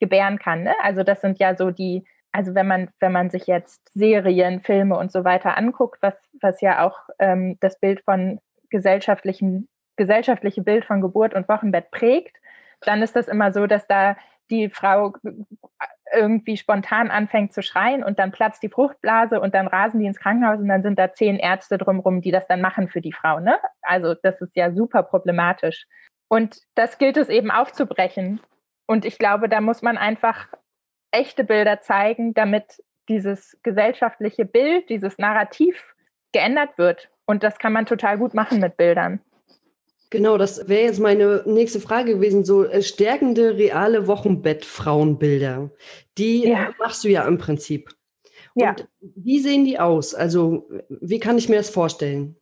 gebären 0.00 0.38
kann. 0.38 0.64
Ne? 0.64 0.74
Also 0.82 1.02
das 1.02 1.20
sind 1.20 1.38
ja 1.38 1.54
so 1.54 1.70
die, 1.70 2.04
also 2.32 2.54
wenn 2.54 2.66
man, 2.66 2.90
wenn 3.00 3.12
man 3.12 3.30
sich 3.30 3.46
jetzt 3.46 3.92
Serien, 3.94 4.60
Filme 4.60 4.96
und 4.96 5.12
so 5.12 5.24
weiter 5.24 5.56
anguckt, 5.56 6.02
was, 6.02 6.14
was 6.40 6.60
ja 6.60 6.86
auch 6.86 6.98
ähm, 7.18 7.58
das 7.60 7.78
Bild 7.78 8.02
von 8.04 8.40
gesellschaftlichen, 8.70 9.68
gesellschaftliche 9.96 10.62
Bild 10.62 10.84
von 10.84 11.00
Geburt 11.00 11.34
und 11.34 11.48
Wochenbett 11.48 11.90
prägt, 11.90 12.36
dann 12.80 13.02
ist 13.02 13.16
das 13.16 13.28
immer 13.28 13.52
so, 13.52 13.66
dass 13.66 13.86
da 13.86 14.16
die 14.50 14.68
Frau 14.70 15.12
irgendwie 16.12 16.56
spontan 16.56 17.10
anfängt 17.10 17.52
zu 17.52 17.62
schreien 17.62 18.02
und 18.02 18.18
dann 18.18 18.32
platzt 18.32 18.62
die 18.62 18.68
Fruchtblase 18.68 19.40
und 19.40 19.54
dann 19.54 19.68
rasen 19.68 20.00
die 20.00 20.06
ins 20.06 20.18
Krankenhaus 20.18 20.58
und 20.58 20.68
dann 20.68 20.82
sind 20.82 20.98
da 20.98 21.12
zehn 21.12 21.36
Ärzte 21.36 21.78
drumherum, 21.78 22.20
die 22.20 22.32
das 22.32 22.46
dann 22.46 22.60
machen 22.60 22.88
für 22.88 23.00
die 23.00 23.12
Frau. 23.12 23.38
Ne? 23.38 23.58
Also 23.82 24.14
das 24.14 24.40
ist 24.40 24.56
ja 24.56 24.72
super 24.72 25.02
problematisch. 25.02 25.86
Und 26.28 26.58
das 26.74 26.98
gilt 26.98 27.16
es 27.16 27.28
eben 27.28 27.50
aufzubrechen. 27.50 28.40
Und 28.90 29.04
ich 29.04 29.18
glaube, 29.18 29.48
da 29.48 29.60
muss 29.60 29.82
man 29.82 29.96
einfach 29.96 30.48
echte 31.12 31.44
Bilder 31.44 31.80
zeigen, 31.80 32.34
damit 32.34 32.82
dieses 33.08 33.56
gesellschaftliche 33.62 34.44
Bild, 34.44 34.88
dieses 34.88 35.16
Narrativ 35.16 35.94
geändert 36.32 36.76
wird. 36.76 37.08
Und 37.24 37.44
das 37.44 37.60
kann 37.60 37.72
man 37.72 37.86
total 37.86 38.18
gut 38.18 38.34
machen 38.34 38.58
mit 38.58 38.76
Bildern. 38.76 39.20
Genau, 40.10 40.36
das 40.38 40.68
wäre 40.68 40.86
jetzt 40.86 40.98
meine 40.98 41.44
nächste 41.46 41.78
Frage 41.78 42.14
gewesen. 42.14 42.44
So 42.44 42.64
äh, 42.64 42.82
stärkende, 42.82 43.56
reale 43.56 44.08
Wochenbett-Frauenbilder, 44.08 45.70
die 46.18 46.48
ja. 46.48 46.74
machst 46.80 47.04
du 47.04 47.08
ja 47.10 47.28
im 47.28 47.38
Prinzip. 47.38 47.94
Und 48.54 48.64
ja. 48.64 48.74
wie 48.98 49.38
sehen 49.38 49.64
die 49.64 49.78
aus? 49.78 50.16
Also, 50.16 50.68
wie 50.88 51.20
kann 51.20 51.38
ich 51.38 51.48
mir 51.48 51.58
das 51.58 51.70
vorstellen? 51.70 52.34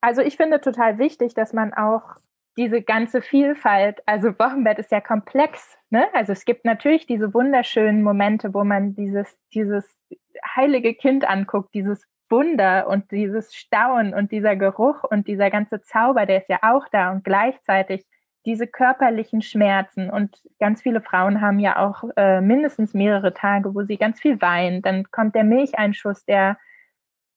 Also, 0.00 0.22
ich 0.22 0.36
finde 0.36 0.60
total 0.60 1.00
wichtig, 1.00 1.34
dass 1.34 1.52
man 1.52 1.74
auch 1.74 2.14
diese 2.58 2.82
ganze 2.82 3.22
Vielfalt, 3.22 4.02
also 4.04 4.36
Wochenbett 4.38 4.80
ist 4.80 4.90
ja 4.90 5.00
komplex. 5.00 5.78
Ne? 5.90 6.06
Also 6.12 6.32
es 6.32 6.44
gibt 6.44 6.64
natürlich 6.64 7.06
diese 7.06 7.32
wunderschönen 7.32 8.02
Momente, 8.02 8.52
wo 8.52 8.64
man 8.64 8.96
dieses, 8.96 9.38
dieses 9.54 9.96
heilige 10.56 10.94
Kind 10.94 11.24
anguckt, 11.24 11.72
dieses 11.72 12.04
Wunder 12.28 12.88
und 12.88 13.12
dieses 13.12 13.54
Staunen 13.54 14.12
und 14.12 14.32
dieser 14.32 14.56
Geruch 14.56 15.04
und 15.04 15.28
dieser 15.28 15.50
ganze 15.50 15.80
Zauber, 15.82 16.26
der 16.26 16.38
ist 16.38 16.48
ja 16.48 16.58
auch 16.62 16.86
da 16.90 17.12
und 17.12 17.22
gleichzeitig 17.22 18.04
diese 18.44 18.66
körperlichen 18.66 19.40
Schmerzen 19.40 20.10
und 20.10 20.42
ganz 20.58 20.82
viele 20.82 21.00
Frauen 21.00 21.40
haben 21.40 21.60
ja 21.60 21.76
auch 21.78 22.02
äh, 22.16 22.40
mindestens 22.40 22.92
mehrere 22.92 23.34
Tage, 23.34 23.72
wo 23.74 23.84
sie 23.84 23.98
ganz 23.98 24.20
viel 24.20 24.40
weinen. 24.40 24.82
Dann 24.82 25.04
kommt 25.12 25.36
der 25.36 25.44
Milcheinschuss, 25.44 26.24
der 26.24 26.58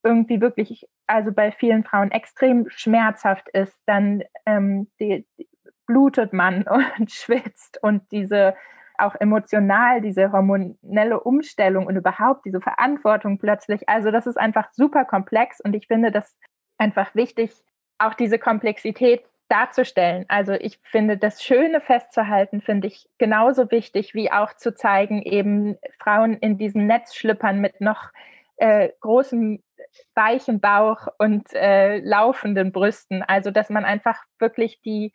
irgendwie 0.03 0.41
wirklich, 0.41 0.87
also 1.07 1.31
bei 1.31 1.51
vielen 1.51 1.83
Frauen 1.83 2.11
extrem 2.11 2.69
schmerzhaft 2.69 3.49
ist. 3.49 3.77
Dann 3.85 4.23
ähm, 4.45 4.89
die, 4.99 5.25
die 5.37 5.47
blutet 5.85 6.33
man 6.33 6.63
und 6.99 7.11
schwitzt 7.11 7.81
und 7.81 8.11
diese 8.11 8.55
auch 8.97 9.15
emotional 9.19 9.99
diese 10.01 10.31
hormonelle 10.31 11.19
Umstellung 11.19 11.87
und 11.87 11.95
überhaupt 11.95 12.45
diese 12.45 12.61
Verantwortung 12.61 13.39
plötzlich. 13.39 13.89
Also 13.89 14.11
das 14.11 14.27
ist 14.27 14.37
einfach 14.37 14.71
super 14.73 15.05
komplex 15.05 15.59
und 15.59 15.73
ich 15.75 15.87
finde 15.87 16.11
das 16.11 16.37
einfach 16.77 17.15
wichtig, 17.15 17.51
auch 17.97 18.13
diese 18.13 18.39
Komplexität 18.39 19.23
darzustellen. 19.49 20.25
Also 20.29 20.53
ich 20.53 20.79
finde 20.83 21.17
das 21.17 21.43
Schöne 21.43 21.81
festzuhalten, 21.81 22.61
finde 22.61 22.87
ich 22.87 23.09
genauso 23.17 23.69
wichtig, 23.69 24.13
wie 24.13 24.31
auch 24.31 24.53
zu 24.55 24.73
zeigen, 24.73 25.21
eben 25.23 25.77
Frauen 25.99 26.37
in 26.37 26.57
diesem 26.57 26.87
Netz 26.87 27.15
schlippern 27.15 27.59
mit 27.59 27.81
noch 27.81 28.11
äh, 28.61 28.89
weichen 30.15 30.59
Bauch 30.59 31.07
und 31.17 31.53
äh, 31.53 31.99
laufenden 31.99 32.71
Brüsten. 32.71 33.23
Also 33.23 33.51
dass 33.51 33.69
man 33.69 33.85
einfach 33.85 34.17
wirklich 34.39 34.81
die 34.81 35.11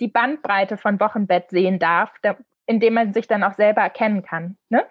die 0.00 0.08
Bandbreite 0.08 0.76
von 0.76 1.00
Wochenbett 1.00 1.50
sehen 1.50 1.78
darf, 1.78 2.10
da, 2.22 2.36
indem 2.66 2.94
man 2.94 3.12
sich 3.12 3.26
dann 3.26 3.42
auch 3.42 3.54
selber 3.54 3.80
erkennen 3.80 4.22
kann. 4.22 4.58
Ne? 4.68 4.84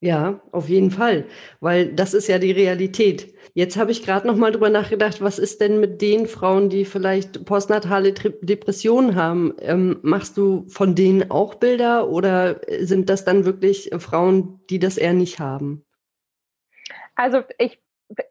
Ja, 0.00 0.40
auf 0.52 0.68
jeden 0.68 0.90
Fall, 0.90 1.24
weil 1.60 1.94
das 1.94 2.12
ist 2.12 2.28
ja 2.28 2.38
die 2.38 2.50
Realität. 2.50 3.34
Jetzt 3.54 3.78
habe 3.78 3.90
ich 3.90 4.04
gerade 4.04 4.26
noch 4.26 4.36
mal 4.36 4.52
drüber 4.52 4.68
nachgedacht, 4.68 5.22
was 5.22 5.38
ist 5.38 5.62
denn 5.62 5.80
mit 5.80 6.02
den 6.02 6.26
Frauen, 6.26 6.68
die 6.68 6.84
vielleicht 6.84 7.46
postnatale 7.46 8.12
Depressionen 8.12 9.14
haben? 9.14 9.54
Ähm, 9.60 10.00
machst 10.02 10.36
du 10.36 10.66
von 10.68 10.94
denen 10.94 11.30
auch 11.30 11.54
Bilder 11.54 12.10
oder 12.10 12.60
sind 12.80 13.08
das 13.08 13.24
dann 13.24 13.46
wirklich 13.46 13.88
Frauen, 13.96 14.60
die 14.68 14.78
das 14.78 14.98
eher 14.98 15.14
nicht 15.14 15.38
haben? 15.38 15.83
Also 17.16 17.42
ich, 17.58 17.80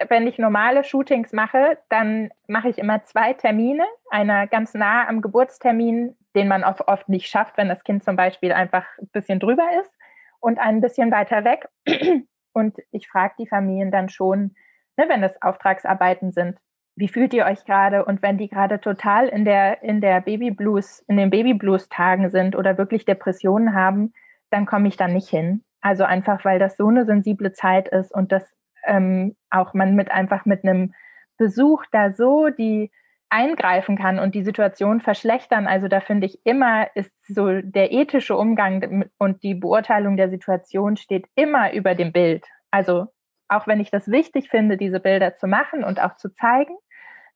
wenn 0.07 0.27
ich 0.27 0.37
normale 0.37 0.83
Shootings 0.83 1.33
mache, 1.33 1.77
dann 1.89 2.31
mache 2.47 2.69
ich 2.69 2.77
immer 2.77 3.03
zwei 3.03 3.33
Termine. 3.33 3.85
Einer 4.09 4.47
ganz 4.47 4.73
nah 4.73 5.07
am 5.07 5.21
Geburtstermin, 5.21 6.15
den 6.35 6.47
man 6.47 6.63
oft, 6.63 6.87
oft 6.87 7.09
nicht 7.09 7.27
schafft, 7.27 7.57
wenn 7.57 7.69
das 7.69 7.83
Kind 7.83 8.03
zum 8.03 8.15
Beispiel 8.15 8.51
einfach 8.51 8.85
ein 8.99 9.09
bisschen 9.09 9.39
drüber 9.39 9.67
ist 9.81 9.91
und 10.39 10.59
ein 10.59 10.81
bisschen 10.81 11.11
weiter 11.11 11.43
weg. 11.43 11.67
Und 12.55 12.77
ich 12.91 13.07
frage 13.07 13.33
die 13.39 13.47
Familien 13.47 13.89
dann 13.89 14.09
schon, 14.09 14.55
ne, 14.95 15.05
wenn 15.07 15.23
das 15.23 15.41
Auftragsarbeiten 15.41 16.31
sind, 16.31 16.59
wie 16.95 17.07
fühlt 17.07 17.33
ihr 17.33 17.45
euch 17.45 17.65
gerade? 17.65 18.05
Und 18.05 18.21
wenn 18.21 18.37
die 18.37 18.47
gerade 18.47 18.79
total 18.79 19.27
in 19.27 19.45
der, 19.45 19.81
in 19.81 20.01
der 20.01 20.21
Babyblues, 20.21 20.99
in 21.07 21.17
den 21.17 21.31
Babyblues-Tagen 21.31 22.29
sind 22.29 22.55
oder 22.55 22.77
wirklich 22.77 23.05
Depressionen 23.05 23.73
haben, 23.73 24.13
dann 24.51 24.67
komme 24.67 24.87
ich 24.87 24.97
da 24.97 25.07
nicht 25.07 25.29
hin. 25.29 25.63
Also 25.81 26.03
einfach, 26.03 26.45
weil 26.45 26.59
das 26.59 26.77
so 26.77 26.87
eine 26.87 27.05
sensible 27.05 27.51
Zeit 27.51 27.87
ist 27.87 28.13
und 28.13 28.31
das 28.31 28.53
ähm, 28.85 29.35
auch 29.49 29.73
man 29.73 29.95
mit 29.95 30.11
einfach 30.11 30.45
mit 30.45 30.63
einem 30.63 30.93
Besuch 31.37 31.83
da 31.91 32.11
so 32.11 32.49
die 32.49 32.91
eingreifen 33.29 33.97
kann 33.97 34.19
und 34.19 34.35
die 34.35 34.43
Situation 34.43 35.01
verschlechtern. 35.01 35.65
Also 35.65 35.87
da 35.87 36.01
finde 36.01 36.27
ich 36.27 36.45
immer, 36.45 36.87
ist 36.95 37.11
so 37.27 37.61
der 37.61 37.91
ethische 37.91 38.37
Umgang 38.37 39.09
und 39.17 39.41
die 39.41 39.55
Beurteilung 39.55 40.17
der 40.17 40.29
Situation 40.29 40.97
steht 40.97 41.25
immer 41.33 41.73
über 41.73 41.95
dem 41.95 42.11
Bild. 42.11 42.45
Also 42.69 43.07
auch 43.47 43.65
wenn 43.65 43.79
ich 43.79 43.89
das 43.89 44.09
wichtig 44.11 44.49
finde, 44.49 44.77
diese 44.77 44.99
Bilder 44.99 45.35
zu 45.35 45.47
machen 45.47 45.83
und 45.83 45.99
auch 45.99 46.15
zu 46.15 46.29
zeigen, 46.31 46.75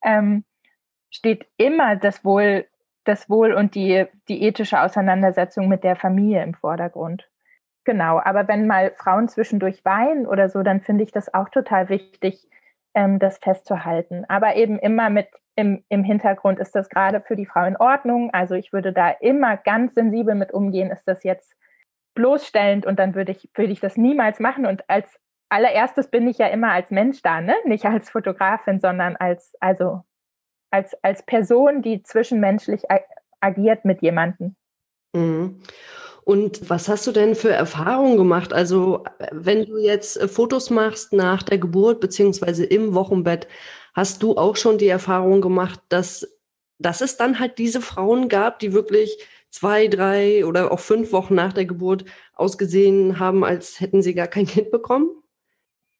ähm, 0.03 0.45
steht 1.09 1.47
immer 1.57 1.95
das 1.95 2.23
Wohl, 2.23 2.67
das 3.03 3.27
Wohl 3.27 3.53
und 3.53 3.73
die, 3.73 4.05
die 4.27 4.43
ethische 4.43 4.81
Auseinandersetzung 4.81 5.67
mit 5.67 5.83
der 5.83 5.95
Familie 5.95 6.43
im 6.43 6.53
Vordergrund. 6.53 7.27
Genau, 7.87 8.19
aber 8.19 8.49
wenn 8.49 8.67
mal 8.67 8.91
Frauen 8.97 9.29
zwischendurch 9.29 9.85
weinen 9.85 10.27
oder 10.27 10.49
so, 10.49 10.61
dann 10.61 10.81
finde 10.81 11.05
ich 11.05 11.13
das 11.13 11.33
auch 11.33 11.47
total 11.47 11.87
wichtig, 11.87 12.49
ähm, 12.93 13.17
das 13.17 13.37
festzuhalten. 13.37 14.25
Aber 14.27 14.57
eben 14.57 14.77
immer 14.77 15.09
mit 15.09 15.29
im, 15.55 15.85
im 15.87 16.03
Hintergrund, 16.03 16.59
ist 16.59 16.75
das 16.75 16.89
gerade 16.89 17.21
für 17.21 17.37
die 17.37 17.45
Frau 17.45 17.63
in 17.63 17.77
Ordnung? 17.77 18.29
Also 18.33 18.55
ich 18.55 18.73
würde 18.73 18.91
da 18.91 19.11
immer 19.11 19.55
ganz 19.55 19.93
sensibel 19.93 20.35
mit 20.35 20.51
umgehen, 20.51 20.91
ist 20.91 21.07
das 21.07 21.23
jetzt 21.23 21.55
bloßstellend 22.13 22.85
und 22.85 22.99
dann 22.99 23.15
würde 23.15 23.31
ich, 23.31 23.49
würde 23.55 23.71
ich 23.71 23.79
das 23.79 23.95
niemals 23.95 24.41
machen. 24.41 24.65
Und 24.65 24.83
als 24.89 25.17
allererstes 25.47 26.09
bin 26.09 26.27
ich 26.27 26.39
ja 26.39 26.47
immer 26.47 26.73
als 26.73 26.91
Mensch 26.91 27.21
da, 27.21 27.39
ne? 27.39 27.55
Nicht 27.63 27.85
als 27.85 28.09
Fotografin, 28.09 28.81
sondern 28.81 29.15
als, 29.15 29.55
also 29.61 30.03
als, 30.71 30.93
als 31.05 31.23
Person, 31.25 31.81
die 31.81 32.03
zwischenmenschlich 32.03 32.83
agiert 33.39 33.85
mit 33.85 34.01
jemandem. 34.01 34.57
Mhm. 35.15 35.61
Und 36.27 36.69
was 36.69 36.89
hast 36.89 37.07
du 37.07 37.13
denn 37.13 37.35
für 37.35 37.51
Erfahrungen 37.51 38.17
gemacht? 38.17 38.51
Also, 38.51 39.05
wenn 39.31 39.63
du 39.63 39.77
jetzt 39.77 40.17
äh, 40.17 40.27
Fotos 40.27 40.69
machst 40.69 41.13
nach 41.13 41.41
der 41.41 41.57
Geburt 41.57 42.01
beziehungsweise 42.01 42.65
im 42.65 42.93
Wochenbett, 42.93 43.47
hast 43.93 44.21
du 44.23 44.35
auch 44.35 44.57
schon 44.57 44.77
die 44.77 44.89
Erfahrung 44.89 45.39
gemacht, 45.39 45.79
dass, 45.87 46.27
dass 46.79 46.99
es 46.99 47.15
dann 47.15 47.39
halt 47.39 47.57
diese 47.57 47.79
Frauen 47.79 48.27
gab, 48.27 48.59
die 48.59 48.73
wirklich 48.73 49.25
zwei, 49.51 49.87
drei 49.87 50.45
oder 50.45 50.73
auch 50.73 50.81
fünf 50.81 51.13
Wochen 51.13 51.33
nach 51.33 51.53
der 51.53 51.63
Geburt 51.63 52.03
ausgesehen 52.33 53.19
haben, 53.19 53.45
als 53.45 53.79
hätten 53.79 54.01
sie 54.01 54.13
gar 54.13 54.27
kein 54.27 54.47
Kind 54.47 54.69
bekommen? 54.69 55.09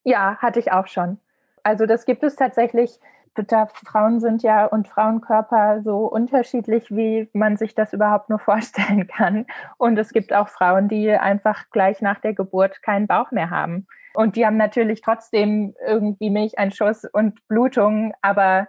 Ja, 0.03 0.35
hatte 0.39 0.59
ich 0.59 0.73
auch 0.73 0.87
schon. 0.87 1.21
Also 1.63 1.85
das 1.85 2.03
gibt 2.03 2.23
es 2.23 2.35
tatsächlich 2.35 2.99
da 3.43 3.67
Frauen 3.67 4.19
sind 4.19 4.43
ja 4.43 4.65
und 4.65 4.87
Frauenkörper 4.87 5.81
so 5.83 6.05
unterschiedlich, 6.07 6.89
wie 6.89 7.29
man 7.33 7.57
sich 7.57 7.75
das 7.75 7.93
überhaupt 7.93 8.29
nur 8.29 8.39
vorstellen 8.39 9.07
kann. 9.07 9.45
Und 9.77 9.97
es 9.97 10.13
gibt 10.13 10.33
auch 10.33 10.49
Frauen, 10.49 10.87
die 10.89 11.11
einfach 11.11 11.69
gleich 11.71 12.01
nach 12.01 12.19
der 12.19 12.33
Geburt 12.33 12.81
keinen 12.81 13.07
Bauch 13.07 13.31
mehr 13.31 13.49
haben. 13.49 13.87
Und 14.13 14.35
die 14.35 14.45
haben 14.45 14.57
natürlich 14.57 15.01
trotzdem 15.01 15.75
irgendwie 15.85 16.29
Milcheinschuss 16.29 17.05
und 17.05 17.47
Blutung, 17.47 18.13
aber 18.21 18.67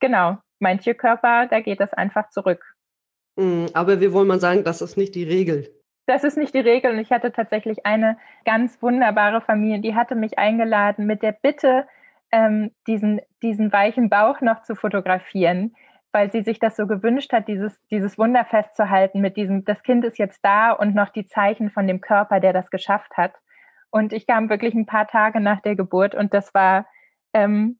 genau, 0.00 0.36
manche 0.58 0.94
Körper, 0.94 1.46
da 1.46 1.60
geht 1.60 1.80
das 1.80 1.94
einfach 1.94 2.28
zurück. 2.30 2.62
Mm, 3.36 3.66
aber 3.72 4.00
wir 4.00 4.12
wollen 4.12 4.28
mal 4.28 4.40
sagen, 4.40 4.64
das 4.64 4.82
ist 4.82 4.96
nicht 4.96 5.14
die 5.14 5.24
Regel. 5.24 5.70
Das 6.06 6.24
ist 6.24 6.36
nicht 6.36 6.54
die 6.54 6.60
Regel. 6.60 6.92
Und 6.92 6.98
ich 6.98 7.10
hatte 7.10 7.32
tatsächlich 7.32 7.86
eine 7.86 8.18
ganz 8.44 8.82
wunderbare 8.82 9.40
Familie, 9.40 9.80
die 9.80 9.94
hatte 9.94 10.14
mich 10.14 10.38
eingeladen 10.38 11.06
mit 11.06 11.22
der 11.22 11.32
Bitte, 11.32 11.86
ähm, 12.32 12.72
diesen, 12.86 13.20
diesen 13.42 13.72
weichen 13.72 14.08
Bauch 14.08 14.40
noch 14.40 14.62
zu 14.62 14.74
fotografieren, 14.74 15.74
weil 16.12 16.32
sie 16.32 16.42
sich 16.42 16.58
das 16.58 16.76
so 16.76 16.86
gewünscht 16.86 17.32
hat, 17.32 17.48
dieses, 17.48 17.80
dieses 17.90 18.18
Wunder 18.18 18.44
festzuhalten 18.44 19.20
mit 19.20 19.36
diesem, 19.36 19.64
das 19.64 19.82
Kind 19.82 20.04
ist 20.04 20.18
jetzt 20.18 20.40
da 20.42 20.72
und 20.72 20.94
noch 20.94 21.10
die 21.10 21.26
Zeichen 21.26 21.70
von 21.70 21.86
dem 21.86 22.00
Körper, 22.00 22.40
der 22.40 22.52
das 22.52 22.70
geschafft 22.70 23.16
hat. 23.16 23.34
Und 23.90 24.12
ich 24.12 24.26
kam 24.26 24.48
wirklich 24.48 24.74
ein 24.74 24.86
paar 24.86 25.06
Tage 25.06 25.40
nach 25.40 25.60
der 25.60 25.76
Geburt 25.76 26.14
und 26.14 26.32
das 26.32 26.54
war, 26.54 26.86
ähm, 27.34 27.78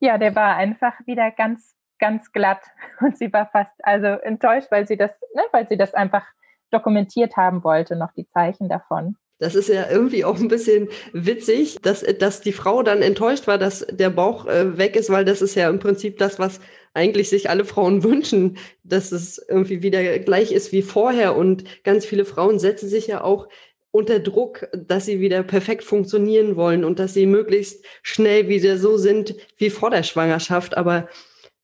ja, 0.00 0.18
der 0.18 0.34
war 0.34 0.56
einfach 0.56 0.94
wieder 1.06 1.30
ganz, 1.30 1.76
ganz 1.98 2.32
glatt. 2.32 2.60
Und 3.00 3.16
sie 3.16 3.32
war 3.32 3.46
fast 3.46 3.72
also 3.82 4.06
enttäuscht, 4.06 4.70
weil 4.70 4.86
sie 4.86 4.96
das, 4.96 5.12
ne, 5.34 5.42
weil 5.52 5.68
sie 5.68 5.76
das 5.76 5.94
einfach 5.94 6.26
dokumentiert 6.70 7.36
haben 7.36 7.62
wollte, 7.64 7.96
noch 7.96 8.12
die 8.12 8.28
Zeichen 8.28 8.68
davon. 8.68 9.16
Das 9.38 9.54
ist 9.54 9.68
ja 9.68 9.90
irgendwie 9.90 10.24
auch 10.24 10.38
ein 10.38 10.48
bisschen 10.48 10.88
witzig, 11.12 11.78
dass, 11.82 12.04
dass 12.18 12.40
die 12.40 12.52
Frau 12.52 12.82
dann 12.82 13.02
enttäuscht 13.02 13.46
war, 13.46 13.58
dass 13.58 13.84
der 13.90 14.10
Bauch 14.10 14.46
äh, 14.46 14.78
weg 14.78 14.94
ist, 14.96 15.10
weil 15.10 15.24
das 15.24 15.42
ist 15.42 15.56
ja 15.56 15.68
im 15.68 15.80
Prinzip 15.80 16.18
das, 16.18 16.38
was 16.38 16.60
eigentlich 16.94 17.28
sich 17.28 17.50
alle 17.50 17.64
Frauen 17.64 18.02
wünschen, 18.04 18.58
dass 18.84 19.12
es 19.12 19.44
irgendwie 19.48 19.82
wieder 19.82 20.18
gleich 20.20 20.52
ist 20.52 20.72
wie 20.72 20.82
vorher. 20.82 21.36
Und 21.36 21.64
ganz 21.82 22.06
viele 22.06 22.24
Frauen 22.24 22.58
setzen 22.58 22.88
sich 22.88 23.08
ja 23.08 23.22
auch 23.22 23.48
unter 23.90 24.18
Druck, 24.18 24.68
dass 24.72 25.06
sie 25.06 25.20
wieder 25.20 25.42
perfekt 25.42 25.84
funktionieren 25.84 26.56
wollen 26.56 26.84
und 26.84 26.98
dass 26.98 27.14
sie 27.14 27.26
möglichst 27.26 27.84
schnell 28.02 28.48
wieder 28.48 28.76
so 28.78 28.96
sind 28.96 29.36
wie 29.56 29.70
vor 29.70 29.90
der 29.90 30.02
Schwangerschaft. 30.02 30.76
Aber 30.76 31.08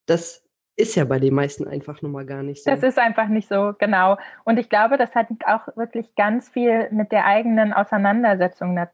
das 0.06 0.39
ist 0.80 0.94
ja 0.94 1.04
bei 1.04 1.18
den 1.18 1.34
meisten 1.34 1.68
einfach 1.68 2.02
nun 2.02 2.12
mal 2.12 2.26
gar 2.26 2.42
nicht 2.42 2.64
so. 2.64 2.70
Das 2.70 2.82
ist 2.82 2.98
einfach 2.98 3.28
nicht 3.28 3.48
so, 3.48 3.74
genau. 3.78 4.16
Und 4.44 4.58
ich 4.58 4.68
glaube, 4.68 4.96
das 4.96 5.14
hat 5.14 5.28
auch 5.46 5.76
wirklich 5.76 6.14
ganz 6.14 6.48
viel 6.48 6.88
mit 6.90 7.12
der 7.12 7.26
eigenen 7.26 7.72
Auseinandersetzung 7.72 8.86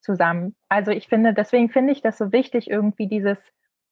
zusammen. 0.00 0.54
Also 0.68 0.90
ich 0.90 1.08
finde, 1.08 1.32
deswegen 1.32 1.70
finde 1.70 1.92
ich 1.92 2.02
das 2.02 2.18
so 2.18 2.32
wichtig, 2.32 2.70
irgendwie 2.70 3.06
dieses 3.06 3.38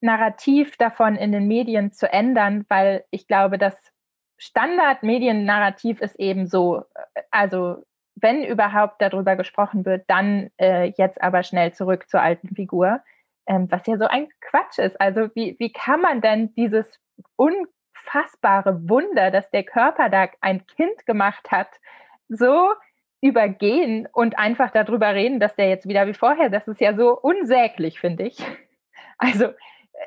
Narrativ 0.01 0.77
davon 0.77 1.17
in 1.17 1.33
den 1.33 1.47
Medien 1.47 1.93
zu 1.93 2.11
ändern, 2.11 2.65
weil 2.69 3.05
ich 3.11 3.27
glaube, 3.27 3.59
das 3.59 3.77
Standardmediennarrativ 4.39 6.01
ist 6.01 6.19
eben 6.19 6.47
so, 6.47 6.85
also 7.31 7.85
wenn 8.17 8.45
überhaupt 8.45 9.01
darüber 9.01 9.37
gesprochen 9.37 9.85
wird, 9.85 10.05
dann 10.09 10.51
äh, 10.59 10.93
jetzt 10.97 11.23
aber 11.23 11.43
schnell 11.43 11.73
zurück 11.73 12.09
zur 12.09 12.23
alten 12.23 12.55
Figur, 12.55 13.01
ähm, 13.47 13.71
was 13.71 13.87
ja 13.87 13.97
so 13.97 14.07
ein 14.07 14.29
Quatsch 14.41 14.79
ist. 14.79 15.01
Also 15.01 15.29
wie, 15.35 15.57
wie 15.59 15.73
kann 15.73 16.01
man 16.01 16.21
denn 16.21 16.55
dieses 16.55 16.99
unfassbare 17.37 18.89
Wunder, 18.89 19.31
dass 19.31 19.51
der 19.51 19.65
Körper 19.65 20.09
da 20.09 20.29
ein 20.41 20.67
Kind 20.67 21.07
gemacht 21.07 21.51
hat, 21.51 21.69
so 22.29 22.73
übergehen 23.21 24.09
und 24.13 24.39
einfach 24.39 24.71
darüber 24.71 25.15
reden, 25.15 25.41
dass 25.41 25.55
der 25.57 25.69
jetzt 25.69 25.87
wieder 25.87 26.07
wie 26.07 26.15
vorher, 26.15 26.49
das 26.49 26.67
ist 26.69 26.81
ja 26.81 26.95
so 26.95 27.19
unsäglich, 27.19 28.01
finde 28.01 28.25
ich. 28.25 28.39
Also 29.23 29.53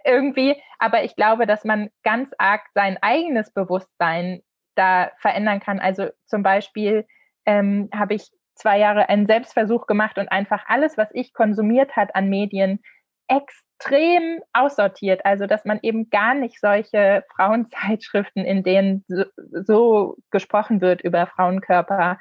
irgendwie, 0.05 0.59
aber 0.79 1.03
ich 1.03 1.15
glaube, 1.15 1.45
dass 1.45 1.63
man 1.65 1.91
ganz 2.03 2.31
arg 2.39 2.63
sein 2.73 2.97
eigenes 2.99 3.51
Bewusstsein 3.53 4.41
da 4.73 5.11
verändern 5.19 5.59
kann. 5.59 5.79
Also 5.79 6.09
zum 6.25 6.41
Beispiel 6.41 7.05
ähm, 7.45 7.89
habe 7.93 8.15
ich 8.15 8.31
zwei 8.55 8.79
Jahre 8.79 9.09
einen 9.09 9.27
Selbstversuch 9.27 9.85
gemacht 9.85 10.17
und 10.17 10.31
einfach 10.31 10.65
alles, 10.67 10.97
was 10.97 11.09
ich 11.13 11.33
konsumiert 11.33 11.95
hat 11.95 12.15
an 12.15 12.29
Medien, 12.29 12.79
extrem 13.27 14.41
aussortiert. 14.53 15.25
Also, 15.25 15.45
dass 15.47 15.65
man 15.65 15.79
eben 15.81 16.09
gar 16.09 16.33
nicht 16.33 16.59
solche 16.59 17.23
Frauenzeitschriften, 17.35 18.45
in 18.45 18.63
denen 18.63 19.03
so, 19.07 19.25
so 19.37 20.17
gesprochen 20.31 20.81
wird 20.81 21.01
über 21.01 21.27
Frauenkörper, 21.27 22.19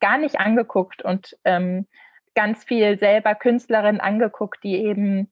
gar 0.00 0.18
nicht 0.18 0.38
angeguckt 0.38 1.02
und 1.02 1.36
ähm, 1.44 1.86
ganz 2.34 2.64
viel 2.64 2.98
selber 2.98 3.34
Künstlerinnen 3.34 4.00
angeguckt, 4.00 4.62
die 4.62 4.76
eben 4.76 5.30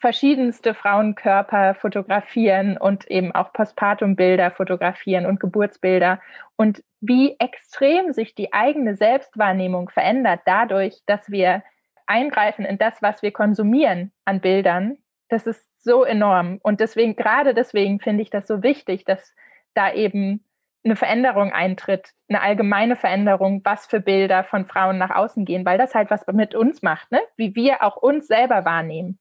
verschiedenste 0.00 0.72
Frauenkörper 0.72 1.74
fotografieren 1.74 2.78
und 2.78 3.08
eben 3.10 3.32
auch 3.32 3.52
Postpartum-Bilder 3.52 4.50
fotografieren 4.50 5.26
und 5.26 5.40
Geburtsbilder 5.40 6.20
und 6.56 6.82
wie 7.00 7.36
extrem 7.38 8.12
sich 8.12 8.34
die 8.34 8.52
eigene 8.52 8.96
Selbstwahrnehmung 8.96 9.90
verändert 9.90 10.40
dadurch, 10.46 11.02
dass 11.06 11.30
wir 11.30 11.62
eingreifen 12.10 12.64
in 12.64 12.76
das, 12.76 13.00
was 13.00 13.22
wir 13.22 13.32
konsumieren 13.32 14.12
an 14.24 14.40
Bildern. 14.40 14.98
Das 15.28 15.46
ist 15.46 15.64
so 15.82 16.04
enorm 16.04 16.58
und 16.62 16.80
deswegen 16.80 17.16
gerade 17.16 17.54
deswegen 17.54 18.00
finde 18.00 18.22
ich 18.22 18.30
das 18.30 18.46
so 18.46 18.62
wichtig, 18.62 19.04
dass 19.04 19.34
da 19.74 19.92
eben 19.92 20.44
eine 20.84 20.96
Veränderung 20.96 21.52
eintritt, 21.52 22.10
eine 22.28 22.42
allgemeine 22.42 22.96
Veränderung, 22.96 23.60
was 23.64 23.86
für 23.86 24.00
Bilder 24.00 24.44
von 24.44 24.66
Frauen 24.66 24.98
nach 24.98 25.14
außen 25.14 25.44
gehen, 25.44 25.64
weil 25.64 25.78
das 25.78 25.94
halt 25.94 26.10
was 26.10 26.26
mit 26.32 26.54
uns 26.54 26.82
macht, 26.82 27.10
ne? 27.12 27.20
wie 27.36 27.54
wir 27.54 27.82
auch 27.82 27.96
uns 27.96 28.26
selber 28.26 28.64
wahrnehmen. 28.64 29.18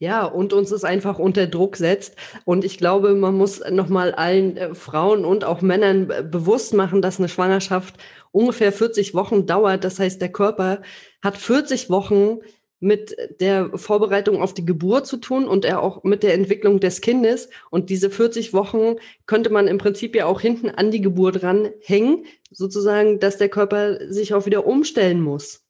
Ja, 0.00 0.24
und 0.26 0.52
uns 0.52 0.70
es 0.70 0.84
einfach 0.84 1.18
unter 1.18 1.48
Druck 1.48 1.74
setzt. 1.76 2.16
Und 2.44 2.64
ich 2.64 2.78
glaube, 2.78 3.14
man 3.14 3.34
muss 3.34 3.60
nochmal 3.68 4.14
allen 4.14 4.56
äh, 4.56 4.74
Frauen 4.76 5.24
und 5.24 5.44
auch 5.44 5.60
Männern 5.60 6.06
bewusst 6.30 6.72
machen, 6.72 7.02
dass 7.02 7.18
eine 7.18 7.28
Schwangerschaft 7.28 7.96
ungefähr 8.32 8.72
40 8.72 9.14
Wochen 9.14 9.46
dauert. 9.46 9.84
Das 9.84 9.98
heißt, 9.98 10.20
der 10.20 10.32
Körper 10.32 10.82
hat 11.22 11.36
40 11.36 11.90
Wochen 11.90 12.38
mit 12.80 13.16
der 13.40 13.76
Vorbereitung 13.76 14.40
auf 14.40 14.54
die 14.54 14.64
Geburt 14.64 15.06
zu 15.06 15.16
tun 15.16 15.48
und 15.48 15.64
er 15.64 15.82
auch 15.82 16.04
mit 16.04 16.22
der 16.22 16.34
Entwicklung 16.34 16.78
des 16.78 17.00
Kindes. 17.00 17.48
Und 17.70 17.90
diese 17.90 18.08
40 18.10 18.52
Wochen 18.52 18.96
könnte 19.26 19.50
man 19.50 19.66
im 19.66 19.78
Prinzip 19.78 20.14
ja 20.14 20.26
auch 20.26 20.40
hinten 20.40 20.70
an 20.70 20.90
die 20.90 21.00
Geburt 21.00 21.42
ranhängen, 21.42 22.24
sozusagen, 22.50 23.18
dass 23.18 23.36
der 23.36 23.48
Körper 23.48 24.12
sich 24.12 24.32
auch 24.32 24.46
wieder 24.46 24.66
umstellen 24.66 25.20
muss. 25.20 25.64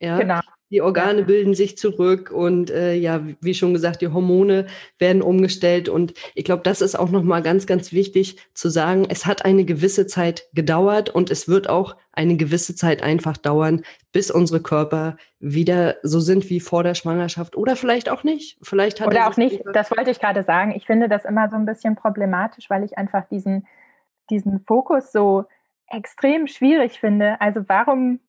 Ja? 0.00 0.18
Genau. 0.18 0.40
Die 0.72 0.80
Organe 0.80 1.24
bilden 1.24 1.52
sich 1.52 1.76
zurück 1.76 2.30
und 2.30 2.70
äh, 2.70 2.94
ja, 2.94 3.20
wie 3.42 3.52
schon 3.52 3.74
gesagt, 3.74 4.00
die 4.00 4.08
Hormone 4.08 4.66
werden 4.98 5.20
umgestellt. 5.20 5.90
Und 5.90 6.14
ich 6.34 6.44
glaube, 6.44 6.62
das 6.62 6.80
ist 6.80 6.98
auch 6.98 7.10
nochmal 7.10 7.42
ganz, 7.42 7.66
ganz 7.66 7.92
wichtig 7.92 8.38
zu 8.54 8.70
sagen. 8.70 9.04
Es 9.10 9.26
hat 9.26 9.44
eine 9.44 9.66
gewisse 9.66 10.06
Zeit 10.06 10.48
gedauert 10.54 11.10
und 11.10 11.30
es 11.30 11.46
wird 11.46 11.68
auch 11.68 11.94
eine 12.12 12.38
gewisse 12.38 12.74
Zeit 12.74 13.02
einfach 13.02 13.36
dauern, 13.36 13.82
bis 14.12 14.30
unsere 14.30 14.62
Körper 14.62 15.18
wieder 15.40 15.96
so 16.02 16.20
sind 16.20 16.48
wie 16.48 16.60
vor 16.60 16.82
der 16.82 16.94
Schwangerschaft 16.94 17.54
oder 17.54 17.76
vielleicht 17.76 18.08
auch 18.08 18.24
nicht. 18.24 18.56
Vielleicht 18.62 19.02
hat 19.02 19.08
oder 19.08 19.28
auch 19.28 19.36
nicht. 19.36 19.62
Das 19.74 19.90
wollte 19.90 20.10
ich 20.10 20.20
gerade 20.20 20.42
sagen. 20.42 20.72
Ich 20.74 20.86
finde 20.86 21.10
das 21.10 21.26
immer 21.26 21.50
so 21.50 21.56
ein 21.56 21.66
bisschen 21.66 21.96
problematisch, 21.96 22.70
weil 22.70 22.82
ich 22.82 22.96
einfach 22.96 23.28
diesen, 23.28 23.66
diesen 24.30 24.60
Fokus 24.60 25.12
so 25.12 25.44
extrem 25.86 26.46
schwierig 26.46 26.98
finde. 26.98 27.38
Also 27.42 27.60
warum 27.66 28.20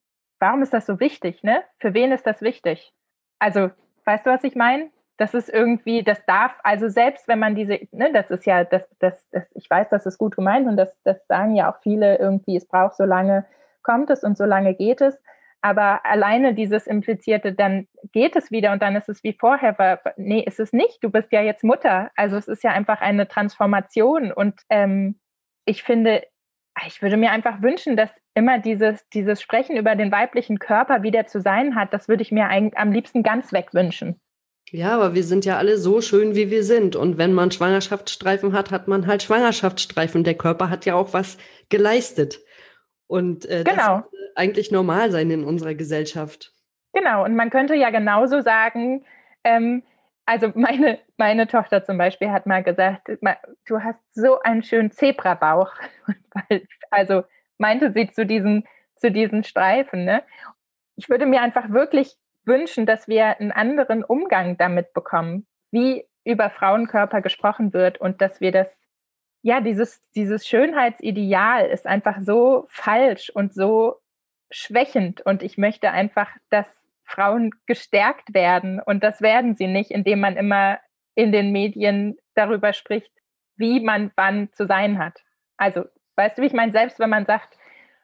warum 0.43 0.61
ist 0.61 0.73
das 0.73 0.85
so 0.85 0.99
wichtig, 0.99 1.41
ne? 1.41 1.63
Für 1.79 1.93
wen 1.93 2.11
ist 2.11 2.27
das 2.27 2.41
wichtig? 2.41 2.93
Also, 3.39 3.71
weißt 4.03 4.25
du, 4.25 4.31
was 4.31 4.43
ich 4.43 4.55
meine? 4.55 4.89
Das 5.15 5.33
ist 5.33 5.47
irgendwie, 5.47 6.03
das 6.03 6.25
darf, 6.25 6.51
also 6.63 6.89
selbst 6.89 7.29
wenn 7.29 7.39
man 7.39 7.55
diese, 7.55 7.79
ne, 7.91 8.11
das 8.11 8.29
ist 8.29 8.45
ja, 8.45 8.65
das, 8.65 8.83
das, 8.99 9.25
das, 9.31 9.43
ich 9.55 9.69
weiß, 9.69 9.87
das 9.89 10.05
ist 10.05 10.17
gut 10.17 10.35
gemeint 10.35 10.67
und 10.67 10.75
das, 10.75 10.93
das 11.03 11.25
sagen 11.27 11.55
ja 11.55 11.71
auch 11.71 11.79
viele 11.81 12.17
irgendwie, 12.17 12.57
es 12.57 12.67
braucht 12.67 12.97
so 12.97 13.05
lange 13.05 13.45
kommt 13.83 14.09
es 14.09 14.23
und 14.23 14.37
so 14.37 14.43
lange 14.43 14.73
geht 14.73 14.99
es. 14.99 15.17
Aber 15.61 16.05
alleine 16.05 16.53
dieses 16.53 16.87
implizierte, 16.87 17.53
dann 17.53 17.87
geht 18.11 18.35
es 18.35 18.51
wieder 18.51 18.73
und 18.73 18.81
dann 18.81 18.97
ist 18.97 19.07
es 19.07 19.23
wie 19.23 19.37
vorher. 19.39 19.79
War, 19.79 20.01
nee, 20.17 20.41
ist 20.41 20.59
es 20.59 20.73
nicht. 20.73 21.01
Du 21.01 21.09
bist 21.09 21.31
ja 21.31 21.41
jetzt 21.41 21.63
Mutter. 21.63 22.11
Also 22.17 22.35
es 22.35 22.49
ist 22.49 22.63
ja 22.63 22.71
einfach 22.71 22.99
eine 22.99 23.29
Transformation. 23.29 24.33
Und 24.33 24.59
ähm, 24.69 25.19
ich 25.63 25.83
finde, 25.83 26.23
ich 26.87 27.01
würde 27.01 27.17
mir 27.17 27.31
einfach 27.31 27.61
wünschen, 27.61 27.95
dass 27.95 28.09
immer 28.33 28.59
dieses, 28.59 29.07
dieses 29.09 29.41
Sprechen 29.41 29.77
über 29.77 29.95
den 29.95 30.11
weiblichen 30.11 30.59
Körper, 30.59 31.03
wie 31.03 31.11
der 31.11 31.27
zu 31.27 31.39
sein 31.39 31.75
hat, 31.75 31.93
das 31.93 32.07
würde 32.07 32.23
ich 32.23 32.31
mir 32.31 32.47
eigentlich 32.47 32.77
am 32.77 32.91
liebsten 32.91 33.23
ganz 33.23 33.53
wegwünschen. 33.53 34.19
Ja, 34.71 34.95
aber 34.95 35.13
wir 35.13 35.23
sind 35.23 35.45
ja 35.45 35.57
alle 35.57 35.77
so 35.77 36.01
schön, 36.01 36.35
wie 36.35 36.49
wir 36.49 36.63
sind. 36.63 36.95
Und 36.95 37.17
wenn 37.19 37.33
man 37.33 37.51
Schwangerschaftsstreifen 37.51 38.53
hat, 38.53 38.71
hat 38.71 38.87
man 38.87 39.05
halt 39.05 39.21
Schwangerschaftsstreifen. 39.21 40.23
Der 40.23 40.33
Körper 40.33 40.69
hat 40.69 40.85
ja 40.85 40.95
auch 40.95 41.13
was 41.13 41.37
geleistet. 41.69 42.39
Und 43.05 43.45
äh, 43.45 43.63
genau. 43.63 43.75
das 43.75 43.85
sollte 43.85 44.07
eigentlich 44.35 44.71
normal 44.71 45.11
sein 45.11 45.29
in 45.29 45.43
unserer 45.43 45.75
Gesellschaft. 45.75 46.53
Genau, 46.93 47.23
und 47.23 47.35
man 47.35 47.51
könnte 47.51 47.75
ja 47.75 47.91
genauso 47.91 48.41
sagen, 48.41 49.05
ähm, 49.43 49.83
also 50.25 50.51
meine, 50.55 50.99
meine 51.17 51.47
Tochter 51.47 51.83
zum 51.83 51.97
Beispiel 51.97 52.31
hat 52.31 52.45
mal 52.45 52.63
gesagt, 52.63 53.09
du 53.65 53.79
hast 53.83 53.99
so 54.13 54.39
einen 54.41 54.63
schönen 54.63 54.91
Zebrabauch. 54.91 55.71
Also 56.91 57.23
meinte 57.57 57.91
sie 57.91 58.11
zu 58.11 58.23
diesen, 58.23 58.67
zu 58.95 59.09
diesen 59.09 59.43
Streifen. 59.43 60.05
Ne? 60.05 60.21
Ich 60.95 61.09
würde 61.09 61.25
mir 61.25 61.41
einfach 61.41 61.71
wirklich 61.71 62.15
wünschen, 62.45 62.85
dass 62.85 63.07
wir 63.07 63.39
einen 63.39 63.51
anderen 63.51 64.03
Umgang 64.03 64.55
damit 64.57 64.93
bekommen, 64.93 65.47
wie 65.71 66.05
über 66.23 66.51
Frauenkörper 66.51 67.21
gesprochen 67.21 67.73
wird 67.73 67.99
und 67.99 68.21
dass 68.21 68.41
wir 68.41 68.51
das, 68.51 68.77
ja, 69.41 69.59
dieses, 69.59 70.07
dieses 70.11 70.47
Schönheitsideal 70.47 71.65
ist 71.65 71.87
einfach 71.87 72.19
so 72.21 72.65
falsch 72.69 73.31
und 73.31 73.55
so 73.55 73.99
schwächend 74.51 75.21
und 75.21 75.41
ich 75.41 75.57
möchte 75.57 75.89
einfach, 75.89 76.29
dass 76.49 76.82
Frauen 77.05 77.51
gestärkt 77.65 78.33
werden 78.33 78.79
und 78.79 79.03
das 79.03 79.21
werden 79.21 79.55
sie 79.55 79.67
nicht, 79.67 79.91
indem 79.91 80.19
man 80.19 80.37
immer 80.37 80.79
in 81.15 81.31
den 81.31 81.51
Medien 81.51 82.17
darüber 82.33 82.73
spricht, 82.73 83.11
wie 83.55 83.79
man 83.79 84.11
wann 84.15 84.51
zu 84.53 84.65
sein 84.65 84.97
hat. 84.97 85.19
Also, 85.57 85.85
weißt 86.15 86.37
du, 86.37 86.41
wie 86.41 86.47
ich 86.47 86.53
meine, 86.53 86.71
selbst 86.71 86.99
wenn 86.99 87.09
man 87.09 87.25
sagt, 87.25 87.57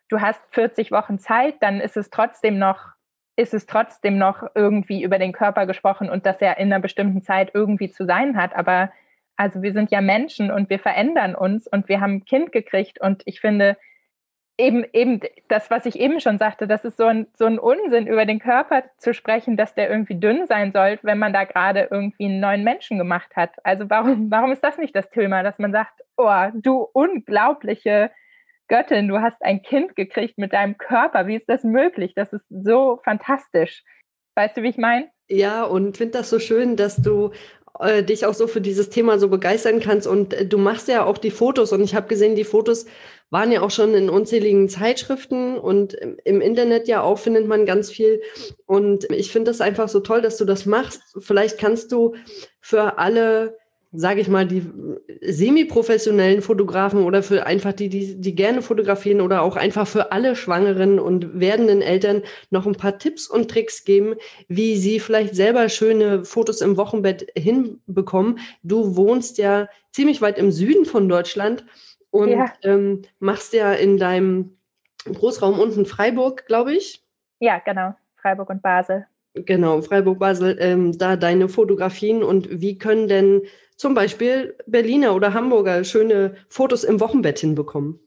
du 0.09 0.21
hast 0.21 0.41
40 0.53 0.91
Wochen 0.91 1.19
Zeit, 1.19 1.55
dann 1.61 1.79
ist 1.79 1.97
es 1.97 2.09
trotzdem 2.09 2.59
noch 2.59 2.93
ist 3.39 3.53
es 3.53 3.65
trotzdem 3.65 4.17
noch 4.17 4.43
irgendwie 4.53 5.01
über 5.01 5.17
den 5.17 5.31
Körper 5.31 5.65
gesprochen 5.65 6.09
und 6.09 6.25
dass 6.25 6.41
er 6.41 6.57
in 6.57 6.73
einer 6.73 6.81
bestimmten 6.81 7.21
Zeit 7.21 7.51
irgendwie 7.53 7.89
zu 7.89 8.05
sein 8.05 8.35
hat. 8.35 8.53
Aber 8.53 8.91
also 9.37 9.61
wir 9.61 9.71
sind 9.71 9.91
ja 9.91 10.01
Menschen 10.01 10.51
und 10.51 10.69
wir 10.69 10.79
verändern 10.79 11.35
uns 11.35 11.65
und 11.65 11.87
wir 11.87 12.01
haben 12.01 12.15
ein 12.15 12.25
Kind 12.25 12.51
gekriegt 12.51 12.99
und 12.99 13.23
ich 13.25 13.39
finde, 13.39 13.77
eben, 14.59 14.85
eben 14.93 15.21
das, 15.47 15.71
was 15.71 15.85
ich 15.85 15.99
eben 15.99 16.19
schon 16.19 16.37
sagte, 16.37 16.67
das 16.67 16.83
ist 16.83 16.97
so 16.97 17.05
ein, 17.05 17.27
so 17.33 17.45
ein 17.45 17.57
Unsinn, 17.57 18.05
über 18.05 18.25
den 18.25 18.39
Körper 18.39 18.83
zu 18.97 19.13
sprechen, 19.13 19.57
dass 19.57 19.73
der 19.73 19.89
irgendwie 19.89 20.19
dünn 20.19 20.45
sein 20.47 20.71
soll, 20.73 20.99
wenn 21.01 21.17
man 21.17 21.33
da 21.33 21.45
gerade 21.45 21.87
irgendwie 21.89 22.25
einen 22.25 22.41
neuen 22.41 22.63
Menschen 22.63 22.97
gemacht 22.97 23.35
hat. 23.35 23.51
Also 23.63 23.89
warum, 23.89 24.29
warum 24.31 24.51
ist 24.51 24.63
das 24.63 24.77
nicht 24.77 24.95
das 24.95 25.09
Thema, 25.09 25.41
dass 25.41 25.57
man 25.57 25.71
sagt, 25.71 26.01
oh, 26.17 26.47
du 26.53 26.87
unglaubliche 26.93 28.11
Göttin, 28.67 29.07
du 29.07 29.19
hast 29.19 29.41
ein 29.41 29.63
Kind 29.63 29.95
gekriegt 29.95 30.37
mit 30.37 30.53
deinem 30.53 30.77
Körper, 30.77 31.25
wie 31.25 31.37
ist 31.37 31.49
das 31.49 31.63
möglich? 31.63 32.13
Das 32.13 32.31
ist 32.33 32.45
so 32.49 32.99
fantastisch. 33.03 33.83
Weißt 34.35 34.57
du, 34.57 34.61
wie 34.61 34.69
ich 34.69 34.77
meine? 34.77 35.09
Ja, 35.27 35.63
und 35.63 35.97
finde 35.97 36.19
das 36.19 36.29
so 36.29 36.39
schön, 36.39 36.75
dass 36.75 36.97
du 36.97 37.31
äh, 37.79 38.03
dich 38.03 38.25
auch 38.25 38.33
so 38.33 38.47
für 38.47 38.61
dieses 38.61 38.89
Thema 38.89 39.19
so 39.19 39.27
begeistern 39.29 39.79
kannst. 39.79 40.07
Und 40.07 40.33
äh, 40.33 40.45
du 40.45 40.57
machst 40.57 40.87
ja 40.87 41.05
auch 41.05 41.17
die 41.17 41.31
Fotos. 41.31 41.71
Und 41.71 41.81
ich 41.81 41.95
habe 41.95 42.07
gesehen, 42.07 42.35
die 42.35 42.43
Fotos 42.43 42.85
waren 43.29 43.51
ja 43.51 43.61
auch 43.61 43.71
schon 43.71 43.93
in 43.93 44.09
unzähligen 44.09 44.69
Zeitschriften 44.69 45.57
und 45.57 45.93
im 45.93 46.41
Internet 46.41 46.87
ja 46.87 47.01
auch 47.03 47.19
findet 47.19 47.47
man 47.47 47.67
ganz 47.67 47.91
viel. 47.91 48.21
Und 48.65 49.05
ich 49.11 49.31
finde 49.31 49.51
das 49.51 49.61
einfach 49.61 49.87
so 49.87 49.99
toll, 49.99 50.21
dass 50.21 50.37
du 50.37 50.45
das 50.45 50.65
machst. 50.65 51.01
Vielleicht 51.19 51.59
kannst 51.59 51.91
du 51.91 52.15
für 52.59 52.97
alle 52.97 53.58
sage 53.91 54.21
ich 54.21 54.27
mal, 54.27 54.45
die 54.45 54.63
semi-professionellen 55.21 56.41
Fotografen 56.41 57.03
oder 57.03 57.23
für 57.23 57.45
einfach 57.47 57.73
die, 57.73 57.89
die, 57.89 58.21
die 58.21 58.35
gerne 58.35 58.61
fotografieren 58.61 59.19
oder 59.19 59.41
auch 59.41 59.55
einfach 59.55 59.87
für 59.87 60.11
alle 60.11 60.35
Schwangeren 60.35 60.99
und 60.99 61.39
werdenden 61.39 61.81
Eltern 61.81 62.21
noch 62.51 62.67
ein 62.67 62.75
paar 62.75 62.99
Tipps 62.99 63.27
und 63.27 63.49
Tricks 63.49 63.85
geben, 63.85 64.15
wie 64.47 64.77
sie 64.77 64.99
vielleicht 64.99 65.35
selber 65.35 65.69
schöne 65.69 66.23
Fotos 66.23 66.61
im 66.61 66.77
Wochenbett 66.77 67.27
hinbekommen. 67.35 68.39
Du 68.61 68.95
wohnst 68.95 69.39
ja 69.39 69.67
ziemlich 69.91 70.21
weit 70.21 70.37
im 70.37 70.51
Süden 70.51 70.85
von 70.85 71.09
Deutschland 71.09 71.65
und 72.11 72.29
ja. 72.29 72.53
ähm, 72.63 73.01
machst 73.19 73.53
ja 73.53 73.73
in 73.73 73.97
deinem 73.97 74.57
Großraum 75.05 75.59
unten 75.59 75.87
Freiburg, 75.87 76.45
glaube 76.45 76.73
ich. 76.73 77.03
Ja, 77.39 77.59
genau. 77.59 77.95
Freiburg 78.17 78.49
und 78.49 78.61
Basel. 78.61 79.07
Genau, 79.33 79.81
Freiburg, 79.81 80.19
Basel, 80.19 80.57
ähm, 80.59 80.97
da 80.97 81.15
deine 81.15 81.49
Fotografien 81.49 82.23
und 82.23 82.61
wie 82.61 82.77
können 82.77 83.07
denn 83.07 83.43
zum 83.79 83.93
Beispiel 83.93 84.55
Berliner 84.67 85.15
oder 85.15 85.33
Hamburger 85.33 85.83
schöne 85.85 86.35
Fotos 86.49 86.83
im 86.83 86.99
Wochenbett 86.99 87.39
hinbekommen? 87.39 87.99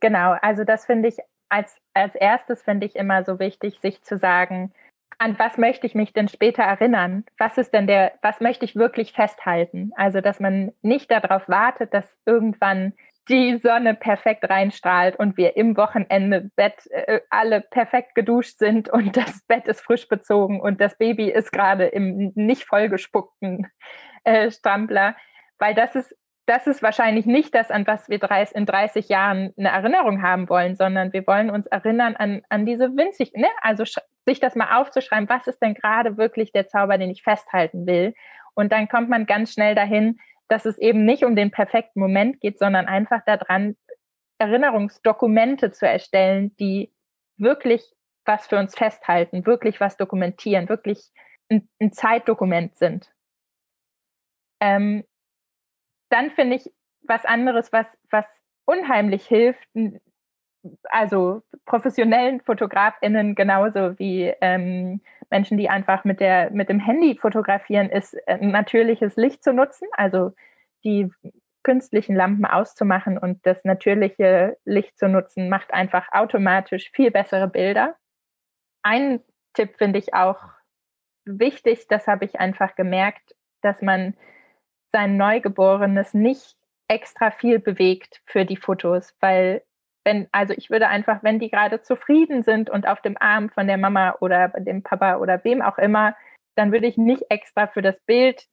Genau, 0.00 0.36
also 0.42 0.64
das 0.64 0.84
finde 0.84 1.08
ich 1.08 1.16
als, 1.48 1.74
als 1.94 2.14
erstes 2.14 2.62
finde 2.62 2.86
ich 2.86 2.94
immer 2.94 3.24
so 3.24 3.38
wichtig, 3.38 3.80
sich 3.80 4.02
zu 4.02 4.18
sagen, 4.18 4.72
an 5.16 5.36
was 5.38 5.56
möchte 5.56 5.86
ich 5.86 5.94
mich 5.94 6.12
denn 6.12 6.28
später 6.28 6.62
erinnern? 6.62 7.24
Was 7.38 7.56
ist 7.56 7.72
denn 7.72 7.86
der, 7.86 8.12
was 8.20 8.40
möchte 8.40 8.66
ich 8.66 8.76
wirklich 8.76 9.12
festhalten? 9.12 9.90
Also, 9.96 10.20
dass 10.20 10.38
man 10.38 10.72
nicht 10.82 11.10
darauf 11.10 11.48
wartet, 11.48 11.92
dass 11.94 12.06
irgendwann 12.26 12.92
die 13.28 13.58
Sonne 13.58 13.94
perfekt 13.94 14.48
reinstrahlt 14.48 15.18
und 15.18 15.36
wir 15.36 15.56
im 15.56 15.76
Wochenende 15.76 16.50
Bett 16.54 16.86
äh, 16.90 17.20
alle 17.30 17.62
perfekt 17.62 18.14
geduscht 18.14 18.58
sind 18.58 18.88
und 18.90 19.16
das 19.16 19.42
Bett 19.46 19.66
ist 19.66 19.80
frisch 19.80 20.06
bezogen 20.06 20.60
und 20.60 20.80
das 20.80 20.96
Baby 20.98 21.30
ist 21.30 21.50
gerade 21.50 21.86
im 21.86 22.32
nicht 22.34 22.64
vollgespuckten 22.64 23.66
äh, 24.24 24.50
Strampler, 24.50 25.16
weil 25.58 25.74
das 25.74 25.94
ist, 25.94 26.16
das 26.46 26.66
ist 26.66 26.82
wahrscheinlich 26.82 27.26
nicht 27.26 27.54
das, 27.54 27.70
an 27.70 27.86
was 27.86 28.08
wir 28.08 28.20
in 28.54 28.66
30 28.66 29.08
Jahren 29.08 29.52
eine 29.58 29.68
Erinnerung 29.68 30.22
haben 30.22 30.48
wollen, 30.48 30.76
sondern 30.76 31.12
wir 31.12 31.26
wollen 31.26 31.50
uns 31.50 31.66
erinnern 31.66 32.16
an, 32.16 32.42
an 32.48 32.64
diese 32.64 32.96
winzig, 32.96 33.32
ne? 33.34 33.48
also 33.60 33.84
sich 34.26 34.40
das 34.40 34.54
mal 34.54 34.80
aufzuschreiben, 34.80 35.28
was 35.28 35.46
ist 35.46 35.60
denn 35.60 35.74
gerade 35.74 36.16
wirklich 36.16 36.52
der 36.52 36.68
Zauber, 36.68 36.96
den 36.96 37.10
ich 37.10 37.22
festhalten 37.22 37.86
will. 37.86 38.14
Und 38.54 38.72
dann 38.72 38.88
kommt 38.88 39.08
man 39.08 39.26
ganz 39.26 39.52
schnell 39.52 39.74
dahin, 39.74 40.18
dass 40.48 40.64
es 40.64 40.78
eben 40.78 41.04
nicht 41.04 41.24
um 41.24 41.36
den 41.36 41.50
perfekten 41.50 42.00
Moment 42.00 42.40
geht, 42.40 42.58
sondern 42.58 42.86
einfach 42.86 43.20
daran, 43.26 43.76
Erinnerungsdokumente 44.38 45.72
zu 45.72 45.86
erstellen, 45.86 46.54
die 46.56 46.92
wirklich 47.36 47.82
was 48.24 48.46
für 48.46 48.58
uns 48.58 48.74
festhalten, 48.74 49.46
wirklich 49.46 49.80
was 49.80 49.96
dokumentieren, 49.96 50.68
wirklich 50.68 51.10
ein, 51.50 51.68
ein 51.80 51.92
Zeitdokument 51.92 52.76
sind. 52.76 53.10
Ähm, 54.60 55.04
dann 56.10 56.30
finde 56.30 56.56
ich 56.56 56.72
was 57.02 57.24
anderes, 57.24 57.72
was, 57.72 57.86
was 58.10 58.26
unheimlich 58.64 59.26
hilft, 59.26 59.68
also 60.84 61.42
professionellen 61.64 62.40
FotografInnen 62.40 63.34
genauso 63.34 63.98
wie 63.98 64.32
ähm, 64.40 65.00
Menschen, 65.30 65.58
die 65.58 65.68
einfach 65.68 66.04
mit, 66.04 66.20
der, 66.20 66.50
mit 66.50 66.68
dem 66.68 66.80
Handy 66.80 67.16
fotografieren, 67.16 67.90
ist 67.90 68.14
äh, 68.26 68.38
natürliches 68.44 69.16
Licht 69.16 69.44
zu 69.44 69.52
nutzen, 69.52 69.88
also 69.92 70.32
die 70.84 71.10
künstlichen 71.62 72.16
Lampen 72.16 72.46
auszumachen 72.46 73.18
und 73.18 73.44
das 73.44 73.64
natürliche 73.64 74.56
Licht 74.64 74.98
zu 74.98 75.08
nutzen, 75.08 75.48
macht 75.48 75.72
einfach 75.72 76.10
automatisch 76.12 76.90
viel 76.92 77.10
bessere 77.10 77.48
Bilder. 77.48 77.96
Ein 78.82 79.20
Tipp 79.54 79.76
finde 79.76 79.98
ich 79.98 80.14
auch 80.14 80.40
wichtig, 81.24 81.86
das 81.88 82.06
habe 82.06 82.24
ich 82.24 82.40
einfach 82.40 82.74
gemerkt, 82.74 83.34
dass 83.60 83.82
man 83.82 84.16
sein 84.98 85.16
Neugeborenes 85.16 86.12
nicht 86.12 86.56
extra 86.88 87.30
viel 87.30 87.60
bewegt 87.60 88.20
für 88.26 88.44
die 88.44 88.56
Fotos, 88.56 89.14
weil 89.20 89.62
wenn, 90.04 90.26
also 90.32 90.54
ich 90.56 90.70
würde 90.70 90.88
einfach, 90.88 91.22
wenn 91.22 91.38
die 91.38 91.50
gerade 91.50 91.82
zufrieden 91.82 92.42
sind 92.42 92.68
und 92.68 92.88
auf 92.88 93.00
dem 93.00 93.16
Arm 93.20 93.48
von 93.48 93.68
der 93.68 93.78
Mama 93.78 94.16
oder 94.20 94.48
dem 94.48 94.82
Papa 94.82 95.18
oder 95.18 95.44
wem 95.44 95.62
auch 95.62 95.78
immer, 95.78 96.16
dann 96.56 96.72
würde 96.72 96.88
ich 96.88 96.96
nicht 96.96 97.22
extra 97.28 97.68
für 97.68 97.80
das 97.80 97.94
Bild 98.06 98.48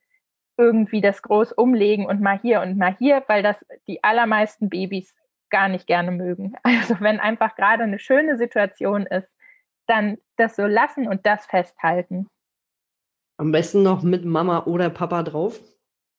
irgendwie 0.55 1.01
das 1.01 1.23
groß 1.23 1.51
umlegen 1.53 2.05
und 2.05 2.21
mal 2.21 2.39
hier 2.39 2.61
und 2.61 2.77
mal 2.77 2.95
hier, 2.99 3.23
weil 3.25 3.41
das 3.41 3.57
die 3.87 4.03
allermeisten 4.03 4.69
Babys 4.69 5.15
gar 5.49 5.67
nicht 5.67 5.87
gerne 5.87 6.11
mögen. 6.11 6.53
Also 6.63 6.97
wenn 6.99 7.19
einfach 7.19 7.55
gerade 7.55 7.83
eine 7.83 7.97
schöne 7.97 8.37
Situation 8.37 9.07
ist, 9.07 9.29
dann 9.87 10.19
das 10.37 10.55
so 10.55 10.67
lassen 10.67 11.07
und 11.07 11.25
das 11.25 11.47
festhalten. 11.47 12.27
Am 13.37 13.51
besten 13.51 13.81
noch 13.81 14.03
mit 14.03 14.25
Mama 14.25 14.65
oder 14.65 14.91
Papa 14.91 15.23
drauf. 15.23 15.59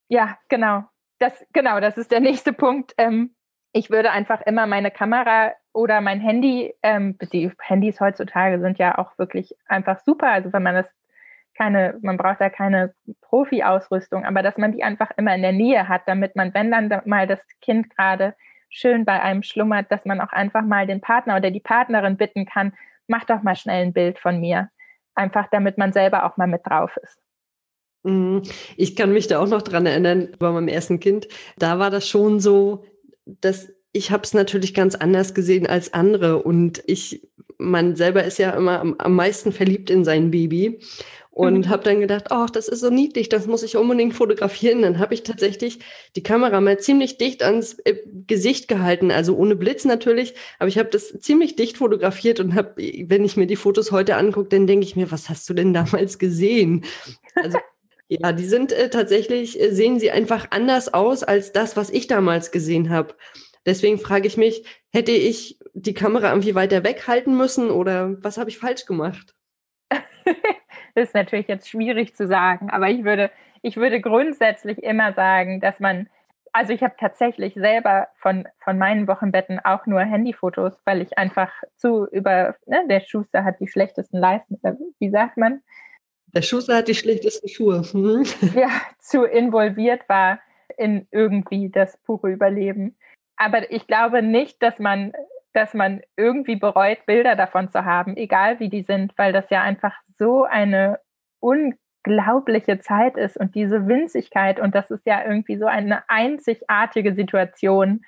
Ja, 0.08 0.38
genau. 0.48 0.84
Das, 1.18 1.44
genau, 1.52 1.80
das 1.80 1.96
ist 1.96 2.10
der 2.10 2.20
nächste 2.20 2.52
Punkt. 2.52 2.92
Ähm, 2.98 3.34
ich 3.72 3.90
würde 3.90 4.10
einfach 4.10 4.40
immer 4.42 4.66
meine 4.66 4.90
Kamera 4.90 5.52
oder 5.72 6.00
mein 6.00 6.20
Handy, 6.20 6.74
ähm, 6.82 7.18
die 7.32 7.50
Handys 7.60 8.00
heutzutage 8.00 8.60
sind 8.60 8.78
ja 8.78 8.98
auch 8.98 9.18
wirklich 9.18 9.54
einfach 9.66 10.00
super. 10.00 10.28
Also 10.30 10.52
wenn 10.52 10.62
man 10.62 10.74
das 10.74 10.90
keine, 11.56 11.98
man 12.02 12.16
braucht 12.16 12.40
da 12.40 12.50
keine 12.50 12.94
Profi-Ausrüstung, 13.22 14.24
aber 14.24 14.42
dass 14.42 14.58
man 14.58 14.72
die 14.72 14.82
einfach 14.84 15.10
immer 15.16 15.34
in 15.34 15.42
der 15.42 15.52
Nähe 15.52 15.88
hat, 15.88 16.02
damit 16.06 16.36
man, 16.36 16.52
wenn 16.54 16.70
dann 16.70 16.90
mal 17.06 17.26
das 17.26 17.40
Kind 17.60 17.94
gerade 17.96 18.34
schön 18.68 19.04
bei 19.04 19.20
einem 19.22 19.42
schlummert, 19.42 19.90
dass 19.90 20.04
man 20.04 20.20
auch 20.20 20.32
einfach 20.32 20.62
mal 20.62 20.86
den 20.86 21.00
Partner 21.00 21.36
oder 21.36 21.50
die 21.50 21.60
Partnerin 21.60 22.16
bitten 22.16 22.46
kann, 22.46 22.74
mach 23.08 23.24
doch 23.24 23.42
mal 23.42 23.56
schnell 23.56 23.86
ein 23.86 23.92
Bild 23.92 24.18
von 24.18 24.40
mir. 24.40 24.70
Einfach 25.14 25.48
damit 25.50 25.78
man 25.78 25.92
selber 25.92 26.24
auch 26.24 26.36
mal 26.36 26.46
mit 26.46 26.66
drauf 26.66 26.96
ist. 27.02 27.18
Mhm. 28.06 28.42
Ich 28.76 28.96
kann 28.96 29.12
mich 29.12 29.26
da 29.26 29.40
auch 29.40 29.48
noch 29.48 29.62
dran 29.62 29.84
erinnern, 29.84 30.28
bei 30.38 30.50
meinem 30.50 30.68
ersten 30.68 31.00
Kind. 31.00 31.28
Da 31.58 31.78
war 31.78 31.90
das 31.90 32.08
schon 32.08 32.40
so, 32.40 32.84
dass 33.26 33.68
ich 33.92 34.10
habe 34.10 34.22
es 34.24 34.34
natürlich 34.34 34.74
ganz 34.74 34.94
anders 34.94 35.34
gesehen 35.34 35.66
als 35.66 35.94
andere 35.94 36.42
und 36.42 36.82
ich, 36.86 37.28
man 37.58 37.96
selber 37.96 38.24
ist 38.24 38.38
ja 38.38 38.50
immer 38.50 38.80
am, 38.80 38.94
am 38.98 39.14
meisten 39.14 39.52
verliebt 39.52 39.90
in 39.90 40.04
sein 40.04 40.30
Baby 40.30 40.80
und 41.30 41.66
mhm. 41.66 41.68
habe 41.68 41.82
dann 41.82 42.00
gedacht, 42.00 42.26
ach, 42.30 42.48
das 42.48 42.68
ist 42.68 42.80
so 42.80 42.88
niedlich, 42.88 43.28
das 43.28 43.46
muss 43.46 43.62
ich 43.62 43.76
unbedingt 43.76 44.14
fotografieren. 44.14 44.80
Dann 44.80 44.98
habe 44.98 45.12
ich 45.12 45.22
tatsächlich 45.22 45.80
die 46.14 46.22
Kamera 46.22 46.62
mal 46.62 46.78
ziemlich 46.78 47.18
dicht 47.18 47.42
ans 47.42 47.78
äh, 47.84 47.96
Gesicht 48.26 48.68
gehalten, 48.68 49.10
also 49.10 49.36
ohne 49.36 49.54
Blitz 49.54 49.84
natürlich, 49.84 50.34
aber 50.58 50.68
ich 50.68 50.78
habe 50.78 50.88
das 50.88 51.18
ziemlich 51.20 51.54
dicht 51.54 51.76
fotografiert 51.76 52.40
und 52.40 52.54
habe, 52.54 52.74
wenn 52.76 53.24
ich 53.24 53.36
mir 53.36 53.46
die 53.46 53.56
Fotos 53.56 53.92
heute 53.92 54.16
angucke, 54.16 54.48
dann 54.48 54.66
denke 54.66 54.86
ich 54.86 54.96
mir, 54.96 55.10
was 55.10 55.28
hast 55.28 55.48
du 55.50 55.54
denn 55.54 55.74
damals 55.74 56.18
gesehen? 56.18 56.84
Also 57.34 57.58
ja, 58.08 58.32
die 58.32 58.44
sind 58.44 58.72
äh, 58.72 58.88
tatsächlich, 58.88 59.60
äh, 59.60 59.70
sehen 59.70 59.98
sie 59.98 60.10
einfach 60.10 60.48
anders 60.50 60.92
aus 60.94 61.24
als 61.24 61.52
das, 61.52 61.76
was 61.76 61.90
ich 61.90 62.06
damals 62.06 62.52
gesehen 62.52 62.90
habe. 62.90 63.14
Deswegen 63.64 63.98
frage 63.98 64.28
ich 64.28 64.36
mich, 64.36 64.64
hätte 64.92 65.10
ich 65.10 65.58
die 65.74 65.94
Kamera 65.94 66.28
irgendwie 66.28 66.54
weiter 66.54 66.84
weghalten 66.84 67.36
müssen 67.36 67.70
oder 67.70 68.22
was 68.22 68.38
habe 68.38 68.48
ich 68.48 68.58
falsch 68.58 68.86
gemacht? 68.86 69.34
das 69.90 71.08
ist 71.08 71.14
natürlich 71.14 71.48
jetzt 71.48 71.68
schwierig 71.68 72.14
zu 72.14 72.28
sagen, 72.28 72.70
aber 72.70 72.88
ich 72.88 73.04
würde, 73.04 73.30
ich 73.62 73.76
würde 73.76 74.00
grundsätzlich 74.00 74.82
immer 74.82 75.12
sagen, 75.14 75.60
dass 75.60 75.80
man, 75.80 76.08
also 76.52 76.72
ich 76.72 76.82
habe 76.82 76.94
tatsächlich 76.98 77.54
selber 77.54 78.08
von, 78.18 78.46
von 78.60 78.78
meinen 78.78 79.08
Wochenbetten 79.08 79.58
auch 79.58 79.86
nur 79.86 80.00
Handyfotos, 80.00 80.80
weil 80.84 81.02
ich 81.02 81.18
einfach 81.18 81.50
zu 81.76 82.06
über, 82.06 82.54
ne, 82.66 82.84
der 82.88 83.00
Schuster 83.00 83.44
hat 83.44 83.58
die 83.58 83.68
schlechtesten 83.68 84.18
Leisten, 84.18 84.60
wie 85.00 85.10
sagt 85.10 85.36
man? 85.36 85.60
Der 86.34 86.42
Schuster 86.42 86.76
hat 86.76 86.88
die 86.88 86.94
schlechtesten 86.94 87.48
Schuhe. 87.48 87.82
Mhm. 87.92 88.24
Ja, 88.54 88.70
zu 88.98 89.24
involviert 89.24 90.08
war 90.08 90.40
in 90.76 91.06
irgendwie 91.10 91.70
das 91.70 91.96
pure 91.98 92.30
Überleben. 92.30 92.96
Aber 93.36 93.70
ich 93.70 93.86
glaube 93.86 94.22
nicht, 94.22 94.62
dass 94.62 94.78
man 94.78 95.12
dass 95.56 95.72
man 95.72 96.02
irgendwie 96.18 96.56
bereut, 96.56 97.06
Bilder 97.06 97.34
davon 97.34 97.70
zu 97.70 97.86
haben, 97.86 98.14
egal 98.18 98.60
wie 98.60 98.68
die 98.68 98.82
sind, 98.82 99.16
weil 99.16 99.32
das 99.32 99.48
ja 99.48 99.62
einfach 99.62 99.94
so 100.12 100.44
eine 100.44 101.00
unglaubliche 101.40 102.78
Zeit 102.78 103.16
ist 103.16 103.38
und 103.38 103.54
diese 103.54 103.88
Winzigkeit 103.88 104.60
und 104.60 104.74
das 104.74 104.90
ist 104.90 105.06
ja 105.06 105.24
irgendwie 105.24 105.56
so 105.56 105.64
eine 105.64 106.08
einzigartige 106.10 107.14
Situation. 107.14 108.04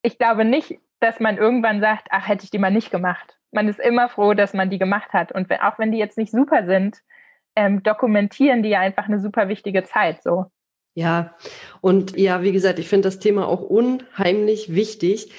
Ich 0.00 0.16
glaube 0.16 0.46
nicht, 0.46 0.78
dass 0.98 1.20
man 1.20 1.36
irgendwann 1.36 1.82
sagt, 1.82 2.08
ach, 2.10 2.26
hätte 2.26 2.44
ich 2.44 2.50
die 2.50 2.58
mal 2.58 2.72
nicht 2.72 2.90
gemacht. 2.90 3.36
Man 3.50 3.68
ist 3.68 3.78
immer 3.78 4.08
froh, 4.08 4.32
dass 4.32 4.54
man 4.54 4.70
die 4.70 4.78
gemacht 4.78 5.12
hat. 5.12 5.30
Und 5.30 5.52
auch 5.60 5.78
wenn 5.78 5.92
die 5.92 5.98
jetzt 5.98 6.16
nicht 6.16 6.30
super 6.30 6.64
sind, 6.64 7.02
ähm, 7.56 7.82
dokumentieren 7.82 8.62
die 8.62 8.70
ja 8.70 8.80
einfach 8.80 9.06
eine 9.06 9.20
super 9.20 9.48
wichtige 9.48 9.84
Zeit 9.84 10.22
so. 10.22 10.46
Ja, 10.94 11.34
und 11.80 12.18
ja, 12.18 12.42
wie 12.42 12.52
gesagt, 12.52 12.78
ich 12.78 12.88
finde 12.88 13.08
das 13.08 13.18
Thema 13.18 13.48
auch 13.48 13.62
unheimlich 13.62 14.74
wichtig. 14.74 15.32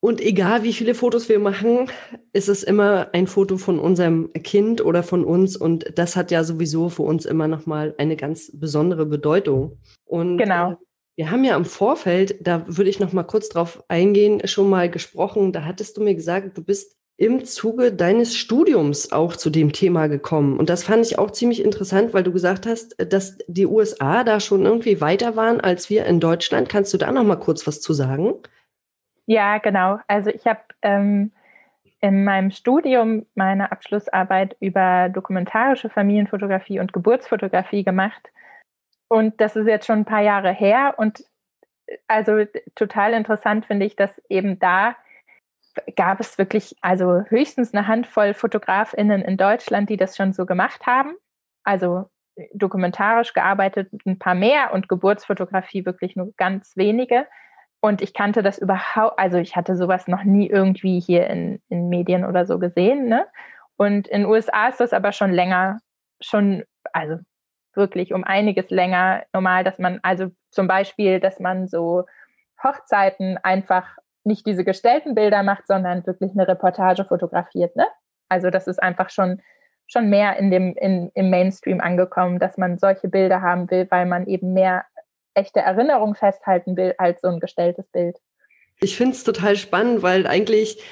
Und 0.00 0.20
egal 0.20 0.62
wie 0.62 0.72
viele 0.72 0.94
Fotos 0.94 1.28
wir 1.28 1.38
machen, 1.38 1.90
ist 2.32 2.48
es 2.48 2.62
immer 2.62 3.08
ein 3.12 3.26
Foto 3.26 3.56
von 3.56 3.78
unserem 3.78 4.32
Kind 4.34 4.84
oder 4.84 5.02
von 5.02 5.24
uns. 5.24 5.56
Und 5.56 5.98
das 5.98 6.16
hat 6.16 6.30
ja 6.30 6.44
sowieso 6.44 6.88
für 6.90 7.02
uns 7.02 7.26
immer 7.26 7.48
nochmal 7.48 7.94
eine 7.98 8.16
ganz 8.16 8.52
besondere 8.54 9.06
Bedeutung. 9.06 9.78
Und 10.04 10.38
genau. 10.38 10.72
Äh, 10.72 10.76
wir 11.16 11.30
haben 11.30 11.44
ja 11.44 11.56
im 11.56 11.64
Vorfeld, 11.64 12.36
da 12.46 12.64
würde 12.66 12.90
ich 12.90 13.00
nochmal 13.00 13.26
kurz 13.26 13.48
drauf 13.48 13.82
eingehen, 13.88 14.46
schon 14.46 14.68
mal 14.68 14.90
gesprochen. 14.90 15.50
Da 15.50 15.64
hattest 15.64 15.96
du 15.96 16.02
mir 16.02 16.14
gesagt, 16.14 16.58
du 16.58 16.62
bist 16.62 16.95
im 17.18 17.44
Zuge 17.44 17.92
deines 17.92 18.36
Studiums 18.36 19.10
auch 19.10 19.36
zu 19.36 19.48
dem 19.48 19.72
Thema 19.72 20.06
gekommen. 20.06 20.58
Und 20.58 20.68
das 20.68 20.84
fand 20.84 21.04
ich 21.06 21.18
auch 21.18 21.30
ziemlich 21.30 21.64
interessant, 21.64 22.12
weil 22.12 22.22
du 22.22 22.32
gesagt 22.32 22.66
hast, 22.66 22.94
dass 23.10 23.38
die 23.48 23.66
USA 23.66 24.22
da 24.22 24.38
schon 24.38 24.66
irgendwie 24.66 25.00
weiter 25.00 25.34
waren 25.34 25.60
als 25.60 25.88
wir 25.88 26.04
in 26.04 26.20
Deutschland. 26.20 26.68
Kannst 26.68 26.92
du 26.92 26.98
da 26.98 27.10
noch 27.10 27.24
mal 27.24 27.36
kurz 27.36 27.66
was 27.66 27.80
zu 27.80 27.94
sagen? 27.94 28.34
Ja, 29.24 29.58
genau. 29.58 29.98
Also 30.08 30.30
ich 30.30 30.46
habe 30.46 30.60
ähm, 30.82 31.32
in 32.00 32.24
meinem 32.24 32.50
Studium 32.50 33.24
meine 33.34 33.72
Abschlussarbeit 33.72 34.54
über 34.60 35.08
dokumentarische 35.08 35.88
Familienfotografie 35.88 36.80
und 36.80 36.92
Geburtsfotografie 36.92 37.82
gemacht. 37.82 38.30
Und 39.08 39.40
das 39.40 39.56
ist 39.56 39.66
jetzt 39.66 39.86
schon 39.86 40.00
ein 40.00 40.04
paar 40.04 40.22
Jahre 40.22 40.52
her. 40.52 40.94
Und 40.98 41.24
äh, 41.86 41.96
also 42.08 42.44
total 42.74 43.14
interessant 43.14 43.64
finde 43.64 43.86
ich, 43.86 43.96
dass 43.96 44.20
eben 44.28 44.58
da 44.58 44.96
gab 45.96 46.20
es 46.20 46.38
wirklich 46.38 46.74
also 46.80 47.22
höchstens 47.28 47.74
eine 47.74 47.86
Handvoll 47.86 48.34
Fotografinnen 48.34 49.22
in 49.22 49.36
Deutschland, 49.36 49.90
die 49.90 49.96
das 49.96 50.16
schon 50.16 50.32
so 50.32 50.46
gemacht 50.46 50.86
haben. 50.86 51.14
Also 51.64 52.08
dokumentarisch 52.52 53.32
gearbeitet 53.32 53.90
ein 54.04 54.18
paar 54.18 54.34
mehr 54.34 54.72
und 54.72 54.88
Geburtsfotografie 54.88 55.86
wirklich 55.86 56.16
nur 56.16 56.32
ganz 56.36 56.76
wenige. 56.76 57.26
Und 57.80 58.02
ich 58.02 58.14
kannte 58.14 58.42
das 58.42 58.58
überhaupt, 58.58 59.18
also 59.18 59.38
ich 59.38 59.56
hatte 59.56 59.76
sowas 59.76 60.08
noch 60.08 60.24
nie 60.24 60.48
irgendwie 60.48 61.00
hier 61.00 61.28
in, 61.28 61.60
in 61.68 61.88
Medien 61.88 62.24
oder 62.24 62.46
so 62.46 62.58
gesehen. 62.58 63.06
Ne? 63.06 63.26
Und 63.76 64.08
in 64.08 64.22
den 64.22 64.30
USA 64.30 64.68
ist 64.68 64.80
das 64.80 64.92
aber 64.92 65.12
schon 65.12 65.32
länger, 65.32 65.78
schon, 66.20 66.64
also 66.92 67.18
wirklich 67.74 68.12
um 68.12 68.24
einiges 68.24 68.70
länger 68.70 69.24
normal, 69.32 69.64
dass 69.64 69.78
man, 69.78 70.00
also 70.02 70.30
zum 70.50 70.66
Beispiel, 70.66 71.20
dass 71.20 71.38
man 71.40 71.68
so 71.68 72.06
Hochzeiten 72.62 73.38
einfach 73.42 73.98
nicht 74.26 74.46
diese 74.46 74.64
gestellten 74.64 75.14
Bilder 75.14 75.42
macht, 75.42 75.66
sondern 75.66 76.06
wirklich 76.06 76.32
eine 76.32 76.46
Reportage 76.48 77.04
fotografiert. 77.04 77.76
Ne? 77.76 77.86
Also 78.28 78.50
das 78.50 78.66
ist 78.66 78.82
einfach 78.82 79.10
schon, 79.10 79.40
schon 79.86 80.10
mehr 80.10 80.36
in 80.36 80.50
dem, 80.50 80.74
in, 80.76 81.10
im 81.14 81.30
Mainstream 81.30 81.80
angekommen, 81.80 82.38
dass 82.38 82.58
man 82.58 82.78
solche 82.78 83.08
Bilder 83.08 83.40
haben 83.40 83.70
will, 83.70 83.86
weil 83.90 84.06
man 84.06 84.26
eben 84.26 84.52
mehr 84.52 84.84
echte 85.34 85.60
Erinnerung 85.60 86.14
festhalten 86.14 86.76
will 86.76 86.94
als 86.98 87.20
so 87.20 87.28
ein 87.28 87.40
gestelltes 87.40 87.86
Bild. 87.88 88.18
Ich 88.80 88.96
finde 88.96 89.12
es 89.12 89.24
total 89.24 89.56
spannend, 89.56 90.02
weil 90.02 90.26
eigentlich 90.26 90.82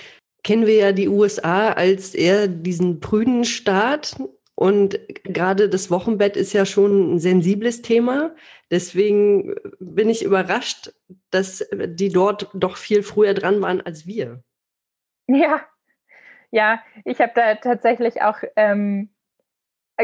kennen 0.42 0.66
wir 0.66 0.76
ja 0.76 0.92
die 0.92 1.08
USA 1.08 1.72
als 1.72 2.14
eher 2.14 2.48
diesen 2.48 3.00
prüden 3.00 3.44
Staat 3.44 4.16
und 4.56 5.00
gerade 5.24 5.68
das 5.68 5.90
Wochenbett 5.90 6.36
ist 6.36 6.52
ja 6.52 6.64
schon 6.64 7.14
ein 7.14 7.18
sensibles 7.18 7.82
Thema. 7.82 8.34
Deswegen 8.70 9.54
bin 9.80 10.08
ich 10.08 10.24
überrascht, 10.24 10.92
dass 11.30 11.68
die 11.86 12.10
dort 12.10 12.50
doch 12.54 12.76
viel 12.76 13.02
früher 13.02 13.34
dran 13.34 13.60
waren 13.60 13.80
als 13.80 14.06
wir. 14.06 14.42
Ja, 15.26 15.62
ja, 16.50 16.80
ich 17.04 17.20
habe 17.20 17.32
da 17.34 17.56
tatsächlich 17.56 18.22
auch 18.22 18.38
ähm, 18.54 19.10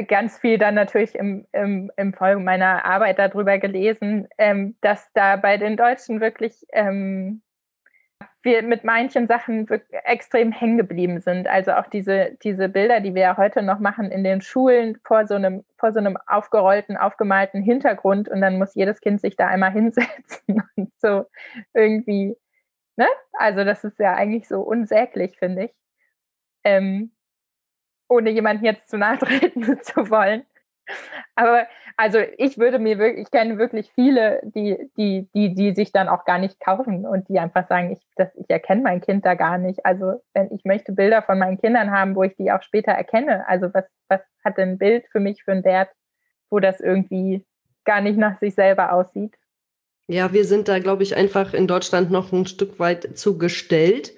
ganz 0.08 0.38
viel 0.38 0.58
dann 0.58 0.74
natürlich 0.74 1.14
im, 1.14 1.46
im, 1.52 1.92
im 1.96 2.12
Folge 2.12 2.40
meiner 2.40 2.84
Arbeit 2.84 3.20
darüber 3.20 3.58
gelesen, 3.58 4.26
ähm, 4.36 4.76
dass 4.80 5.12
da 5.12 5.36
bei 5.36 5.58
den 5.58 5.76
Deutschen 5.76 6.20
wirklich 6.20 6.66
ähm, 6.72 7.42
wir 8.42 8.62
mit 8.62 8.84
manchen 8.84 9.26
Sachen 9.26 9.68
extrem 10.04 10.50
hängen 10.52 10.78
geblieben 10.78 11.20
sind. 11.20 11.46
Also 11.46 11.72
auch 11.72 11.86
diese, 11.86 12.36
diese 12.42 12.68
Bilder, 12.68 13.00
die 13.00 13.14
wir 13.14 13.22
ja 13.22 13.36
heute 13.36 13.62
noch 13.62 13.78
machen 13.78 14.10
in 14.10 14.24
den 14.24 14.40
Schulen 14.40 14.98
vor 15.04 15.26
so 15.26 15.34
einem, 15.34 15.64
vor 15.76 15.92
so 15.92 15.98
einem 15.98 16.16
aufgerollten, 16.26 16.96
aufgemalten 16.96 17.62
Hintergrund 17.62 18.28
und 18.28 18.40
dann 18.40 18.58
muss 18.58 18.74
jedes 18.74 19.00
Kind 19.00 19.20
sich 19.20 19.36
da 19.36 19.46
einmal 19.48 19.72
hinsetzen 19.72 20.62
und 20.76 20.90
so 20.98 21.24
irgendwie, 21.74 22.36
ne? 22.96 23.06
Also 23.34 23.64
das 23.64 23.84
ist 23.84 23.98
ja 23.98 24.14
eigentlich 24.14 24.48
so 24.48 24.60
unsäglich, 24.62 25.36
finde 25.38 25.66
ich. 25.66 25.72
Ähm, 26.64 27.12
ohne 28.08 28.30
jemanden 28.30 28.64
jetzt 28.64 28.88
zu 28.90 28.98
nahe 28.98 29.18
treten 29.18 29.62
zu 29.82 30.10
wollen. 30.10 30.44
Aber 31.34 31.66
also 31.96 32.18
ich 32.38 32.56
würde 32.58 32.78
mir 32.78 32.98
wirklich, 32.98 33.26
ich 33.26 33.30
kenne 33.30 33.58
wirklich 33.58 33.90
viele, 33.94 34.40
die, 34.42 34.90
die, 34.96 35.28
die, 35.34 35.54
die 35.54 35.74
sich 35.74 35.92
dann 35.92 36.08
auch 36.08 36.24
gar 36.24 36.38
nicht 36.38 36.58
kaufen 36.60 37.06
und 37.06 37.28
die 37.28 37.38
einfach 37.38 37.68
sagen, 37.68 37.92
ich, 37.92 38.00
das, 38.16 38.28
ich 38.36 38.48
erkenne 38.48 38.82
mein 38.82 39.00
Kind 39.00 39.26
da 39.26 39.34
gar 39.34 39.58
nicht. 39.58 39.84
Also 39.84 40.22
wenn 40.32 40.50
ich 40.52 40.64
möchte 40.64 40.92
Bilder 40.92 41.22
von 41.22 41.38
meinen 41.38 41.60
Kindern 41.60 41.90
haben, 41.90 42.16
wo 42.16 42.22
ich 42.22 42.34
die 42.36 42.50
auch 42.52 42.62
später 42.62 42.92
erkenne. 42.92 43.46
Also 43.48 43.72
was, 43.74 43.84
was 44.08 44.20
hat 44.44 44.56
denn 44.56 44.70
ein 44.70 44.78
Bild 44.78 45.04
für 45.12 45.20
mich 45.20 45.42
für 45.44 45.52
einen 45.52 45.64
Wert, 45.64 45.90
wo 46.48 46.58
das 46.58 46.80
irgendwie 46.80 47.44
gar 47.84 48.00
nicht 48.00 48.18
nach 48.18 48.38
sich 48.38 48.54
selber 48.54 48.92
aussieht? 48.92 49.34
Ja, 50.06 50.32
wir 50.32 50.44
sind 50.44 50.68
da, 50.68 50.78
glaube 50.78 51.02
ich, 51.02 51.16
einfach 51.16 51.54
in 51.54 51.66
Deutschland 51.66 52.10
noch 52.10 52.32
ein 52.32 52.46
Stück 52.46 52.80
weit 52.80 53.16
zu 53.16 53.38
gestellt. 53.38 54.12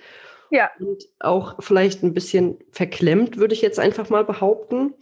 Ja. 0.51 0.71
Und 0.79 1.05
auch 1.19 1.57
vielleicht 1.61 2.03
ein 2.03 2.15
bisschen 2.15 2.59
verklemmt, 2.71 3.39
würde 3.39 3.55
ich 3.55 3.63
jetzt 3.63 3.79
einfach 3.79 4.09
mal 4.09 4.25
behaupten. 4.25 4.95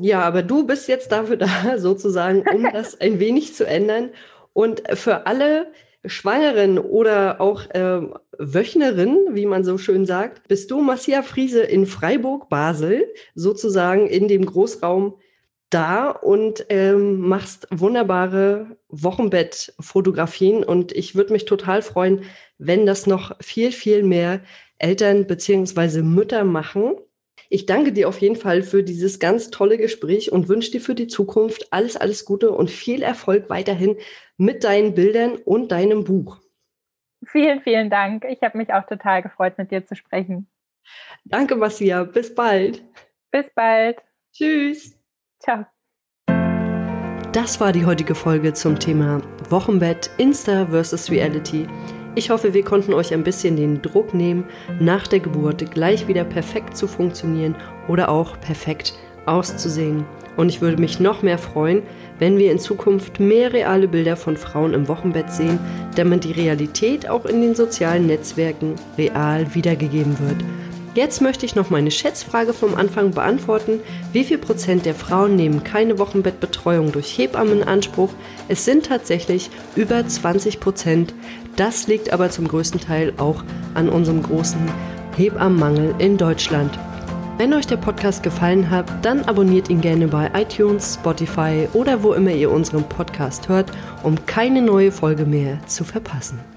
Ja, 0.00 0.20
aber 0.20 0.42
du 0.42 0.66
bist 0.66 0.88
jetzt 0.88 1.10
dafür 1.12 1.36
da, 1.38 1.78
sozusagen, 1.78 2.44
um 2.52 2.62
das 2.72 3.00
ein 3.00 3.18
wenig 3.20 3.54
zu 3.54 3.66
ändern. 3.66 4.10
Und 4.52 4.82
für 4.94 5.26
alle 5.26 5.72
Schwangeren 6.04 6.78
oder 6.78 7.40
auch 7.40 7.68
äh, 7.70 8.00
Wöchnerinnen, 8.38 9.34
wie 9.34 9.46
man 9.46 9.64
so 9.64 9.76
schön 9.78 10.06
sagt, 10.06 10.46
bist 10.48 10.70
du 10.70 10.80
Marcia 10.80 11.22
Friese 11.22 11.62
in 11.62 11.86
Freiburg, 11.86 12.48
Basel, 12.48 13.12
sozusagen 13.34 14.06
in 14.06 14.28
dem 14.28 14.46
Großraum 14.46 15.18
da 15.70 16.10
und 16.10 16.66
ähm, 16.68 17.18
machst 17.18 17.66
wunderbare 17.70 18.76
Wochenbettfotografien. 18.88 20.62
Und 20.62 20.92
ich 20.92 21.16
würde 21.16 21.32
mich 21.32 21.44
total 21.44 21.82
freuen, 21.82 22.22
wenn 22.58 22.86
das 22.86 23.06
noch 23.06 23.36
viel, 23.40 23.72
viel 23.72 24.02
mehr 24.04 24.40
Eltern 24.78 25.26
beziehungsweise 25.26 26.02
Mütter 26.02 26.44
machen 26.44 26.94
ich 27.48 27.66
danke 27.66 27.92
dir 27.92 28.08
auf 28.08 28.20
jeden 28.20 28.36
Fall 28.36 28.62
für 28.62 28.82
dieses 28.82 29.18
ganz 29.18 29.50
tolle 29.50 29.78
Gespräch 29.78 30.32
und 30.32 30.48
wünsche 30.48 30.70
dir 30.70 30.80
für 30.80 30.94
die 30.94 31.06
Zukunft 31.06 31.72
alles, 31.72 31.96
alles 31.96 32.24
Gute 32.24 32.50
und 32.50 32.70
viel 32.70 33.02
Erfolg 33.02 33.48
weiterhin 33.48 33.96
mit 34.36 34.64
deinen 34.64 34.94
Bildern 34.94 35.36
und 35.36 35.72
deinem 35.72 36.04
Buch. 36.04 36.40
Vielen, 37.24 37.60
vielen 37.62 37.90
Dank. 37.90 38.24
Ich 38.28 38.42
habe 38.42 38.58
mich 38.58 38.72
auch 38.72 38.86
total 38.86 39.22
gefreut, 39.22 39.58
mit 39.58 39.70
dir 39.70 39.84
zu 39.84 39.96
sprechen. 39.96 40.48
Danke, 41.24 41.56
Marcia. 41.56 42.04
Bis 42.04 42.34
bald. 42.34 42.84
Bis 43.30 43.50
bald. 43.54 43.98
Tschüss. 44.32 44.96
Ciao. 45.40 45.66
Das 47.32 47.60
war 47.60 47.72
die 47.72 47.84
heutige 47.84 48.14
Folge 48.14 48.54
zum 48.54 48.78
Thema 48.78 49.20
Wochenbett, 49.50 50.10
Insta 50.16 50.66
versus 50.66 51.10
Reality. 51.10 51.66
Ich 52.18 52.30
hoffe, 52.30 52.54
wir 52.54 52.64
konnten 52.64 52.94
euch 52.94 53.12
ein 53.12 53.24
bisschen 53.24 53.56
den 53.56 53.82
Druck 53.82 54.14
nehmen, 54.14 54.44
nach 54.80 55.06
der 55.06 55.20
Geburt 55.20 55.70
gleich 55.70 56.08
wieder 56.08 56.24
perfekt 56.24 56.74
zu 56.74 56.88
funktionieren 56.88 57.54
oder 57.88 58.08
auch 58.08 58.40
perfekt 58.40 58.94
auszusehen. 59.26 60.06
Und 60.38 60.48
ich 60.48 60.62
würde 60.62 60.80
mich 60.80 60.98
noch 60.98 61.20
mehr 61.20 61.36
freuen, 61.36 61.82
wenn 62.18 62.38
wir 62.38 62.52
in 62.52 62.58
Zukunft 62.58 63.20
mehr 63.20 63.52
reale 63.52 63.86
Bilder 63.86 64.16
von 64.16 64.38
Frauen 64.38 64.72
im 64.72 64.88
Wochenbett 64.88 65.30
sehen, 65.30 65.58
damit 65.94 66.24
die 66.24 66.32
Realität 66.32 67.06
auch 67.06 67.26
in 67.26 67.42
den 67.42 67.54
sozialen 67.54 68.06
Netzwerken 68.06 68.76
real 68.96 69.54
wiedergegeben 69.54 70.18
wird. 70.18 70.42
Jetzt 70.96 71.20
möchte 71.20 71.44
ich 71.44 71.54
noch 71.54 71.68
meine 71.68 71.90
Schätzfrage 71.90 72.54
vom 72.54 72.74
Anfang 72.74 73.10
beantworten. 73.10 73.80
Wie 74.14 74.24
viel 74.24 74.38
Prozent 74.38 74.86
der 74.86 74.94
Frauen 74.94 75.36
nehmen 75.36 75.62
keine 75.62 75.98
Wochenbettbetreuung 75.98 76.90
durch 76.90 77.18
Hebammen 77.18 77.60
in 77.60 77.68
Anspruch? 77.68 78.08
Es 78.48 78.64
sind 78.64 78.86
tatsächlich 78.86 79.50
über 79.74 80.08
20 80.08 80.58
Prozent. 80.58 81.12
Das 81.56 81.86
liegt 81.86 82.14
aber 82.14 82.30
zum 82.30 82.48
größten 82.48 82.80
Teil 82.80 83.12
auch 83.18 83.44
an 83.74 83.90
unserem 83.90 84.22
großen 84.22 84.58
Hebammenmangel 85.18 85.94
in 85.98 86.16
Deutschland. 86.16 86.78
Wenn 87.36 87.52
euch 87.52 87.66
der 87.66 87.76
Podcast 87.76 88.22
gefallen 88.22 88.70
hat, 88.70 88.86
dann 89.04 89.22
abonniert 89.24 89.68
ihn 89.68 89.82
gerne 89.82 90.08
bei 90.08 90.30
iTunes, 90.32 90.94
Spotify 90.94 91.68
oder 91.74 92.02
wo 92.02 92.14
immer 92.14 92.32
ihr 92.32 92.50
unseren 92.50 92.84
Podcast 92.84 93.50
hört, 93.50 93.70
um 94.02 94.24
keine 94.24 94.62
neue 94.62 94.90
Folge 94.90 95.26
mehr 95.26 95.58
zu 95.66 95.84
verpassen. 95.84 96.55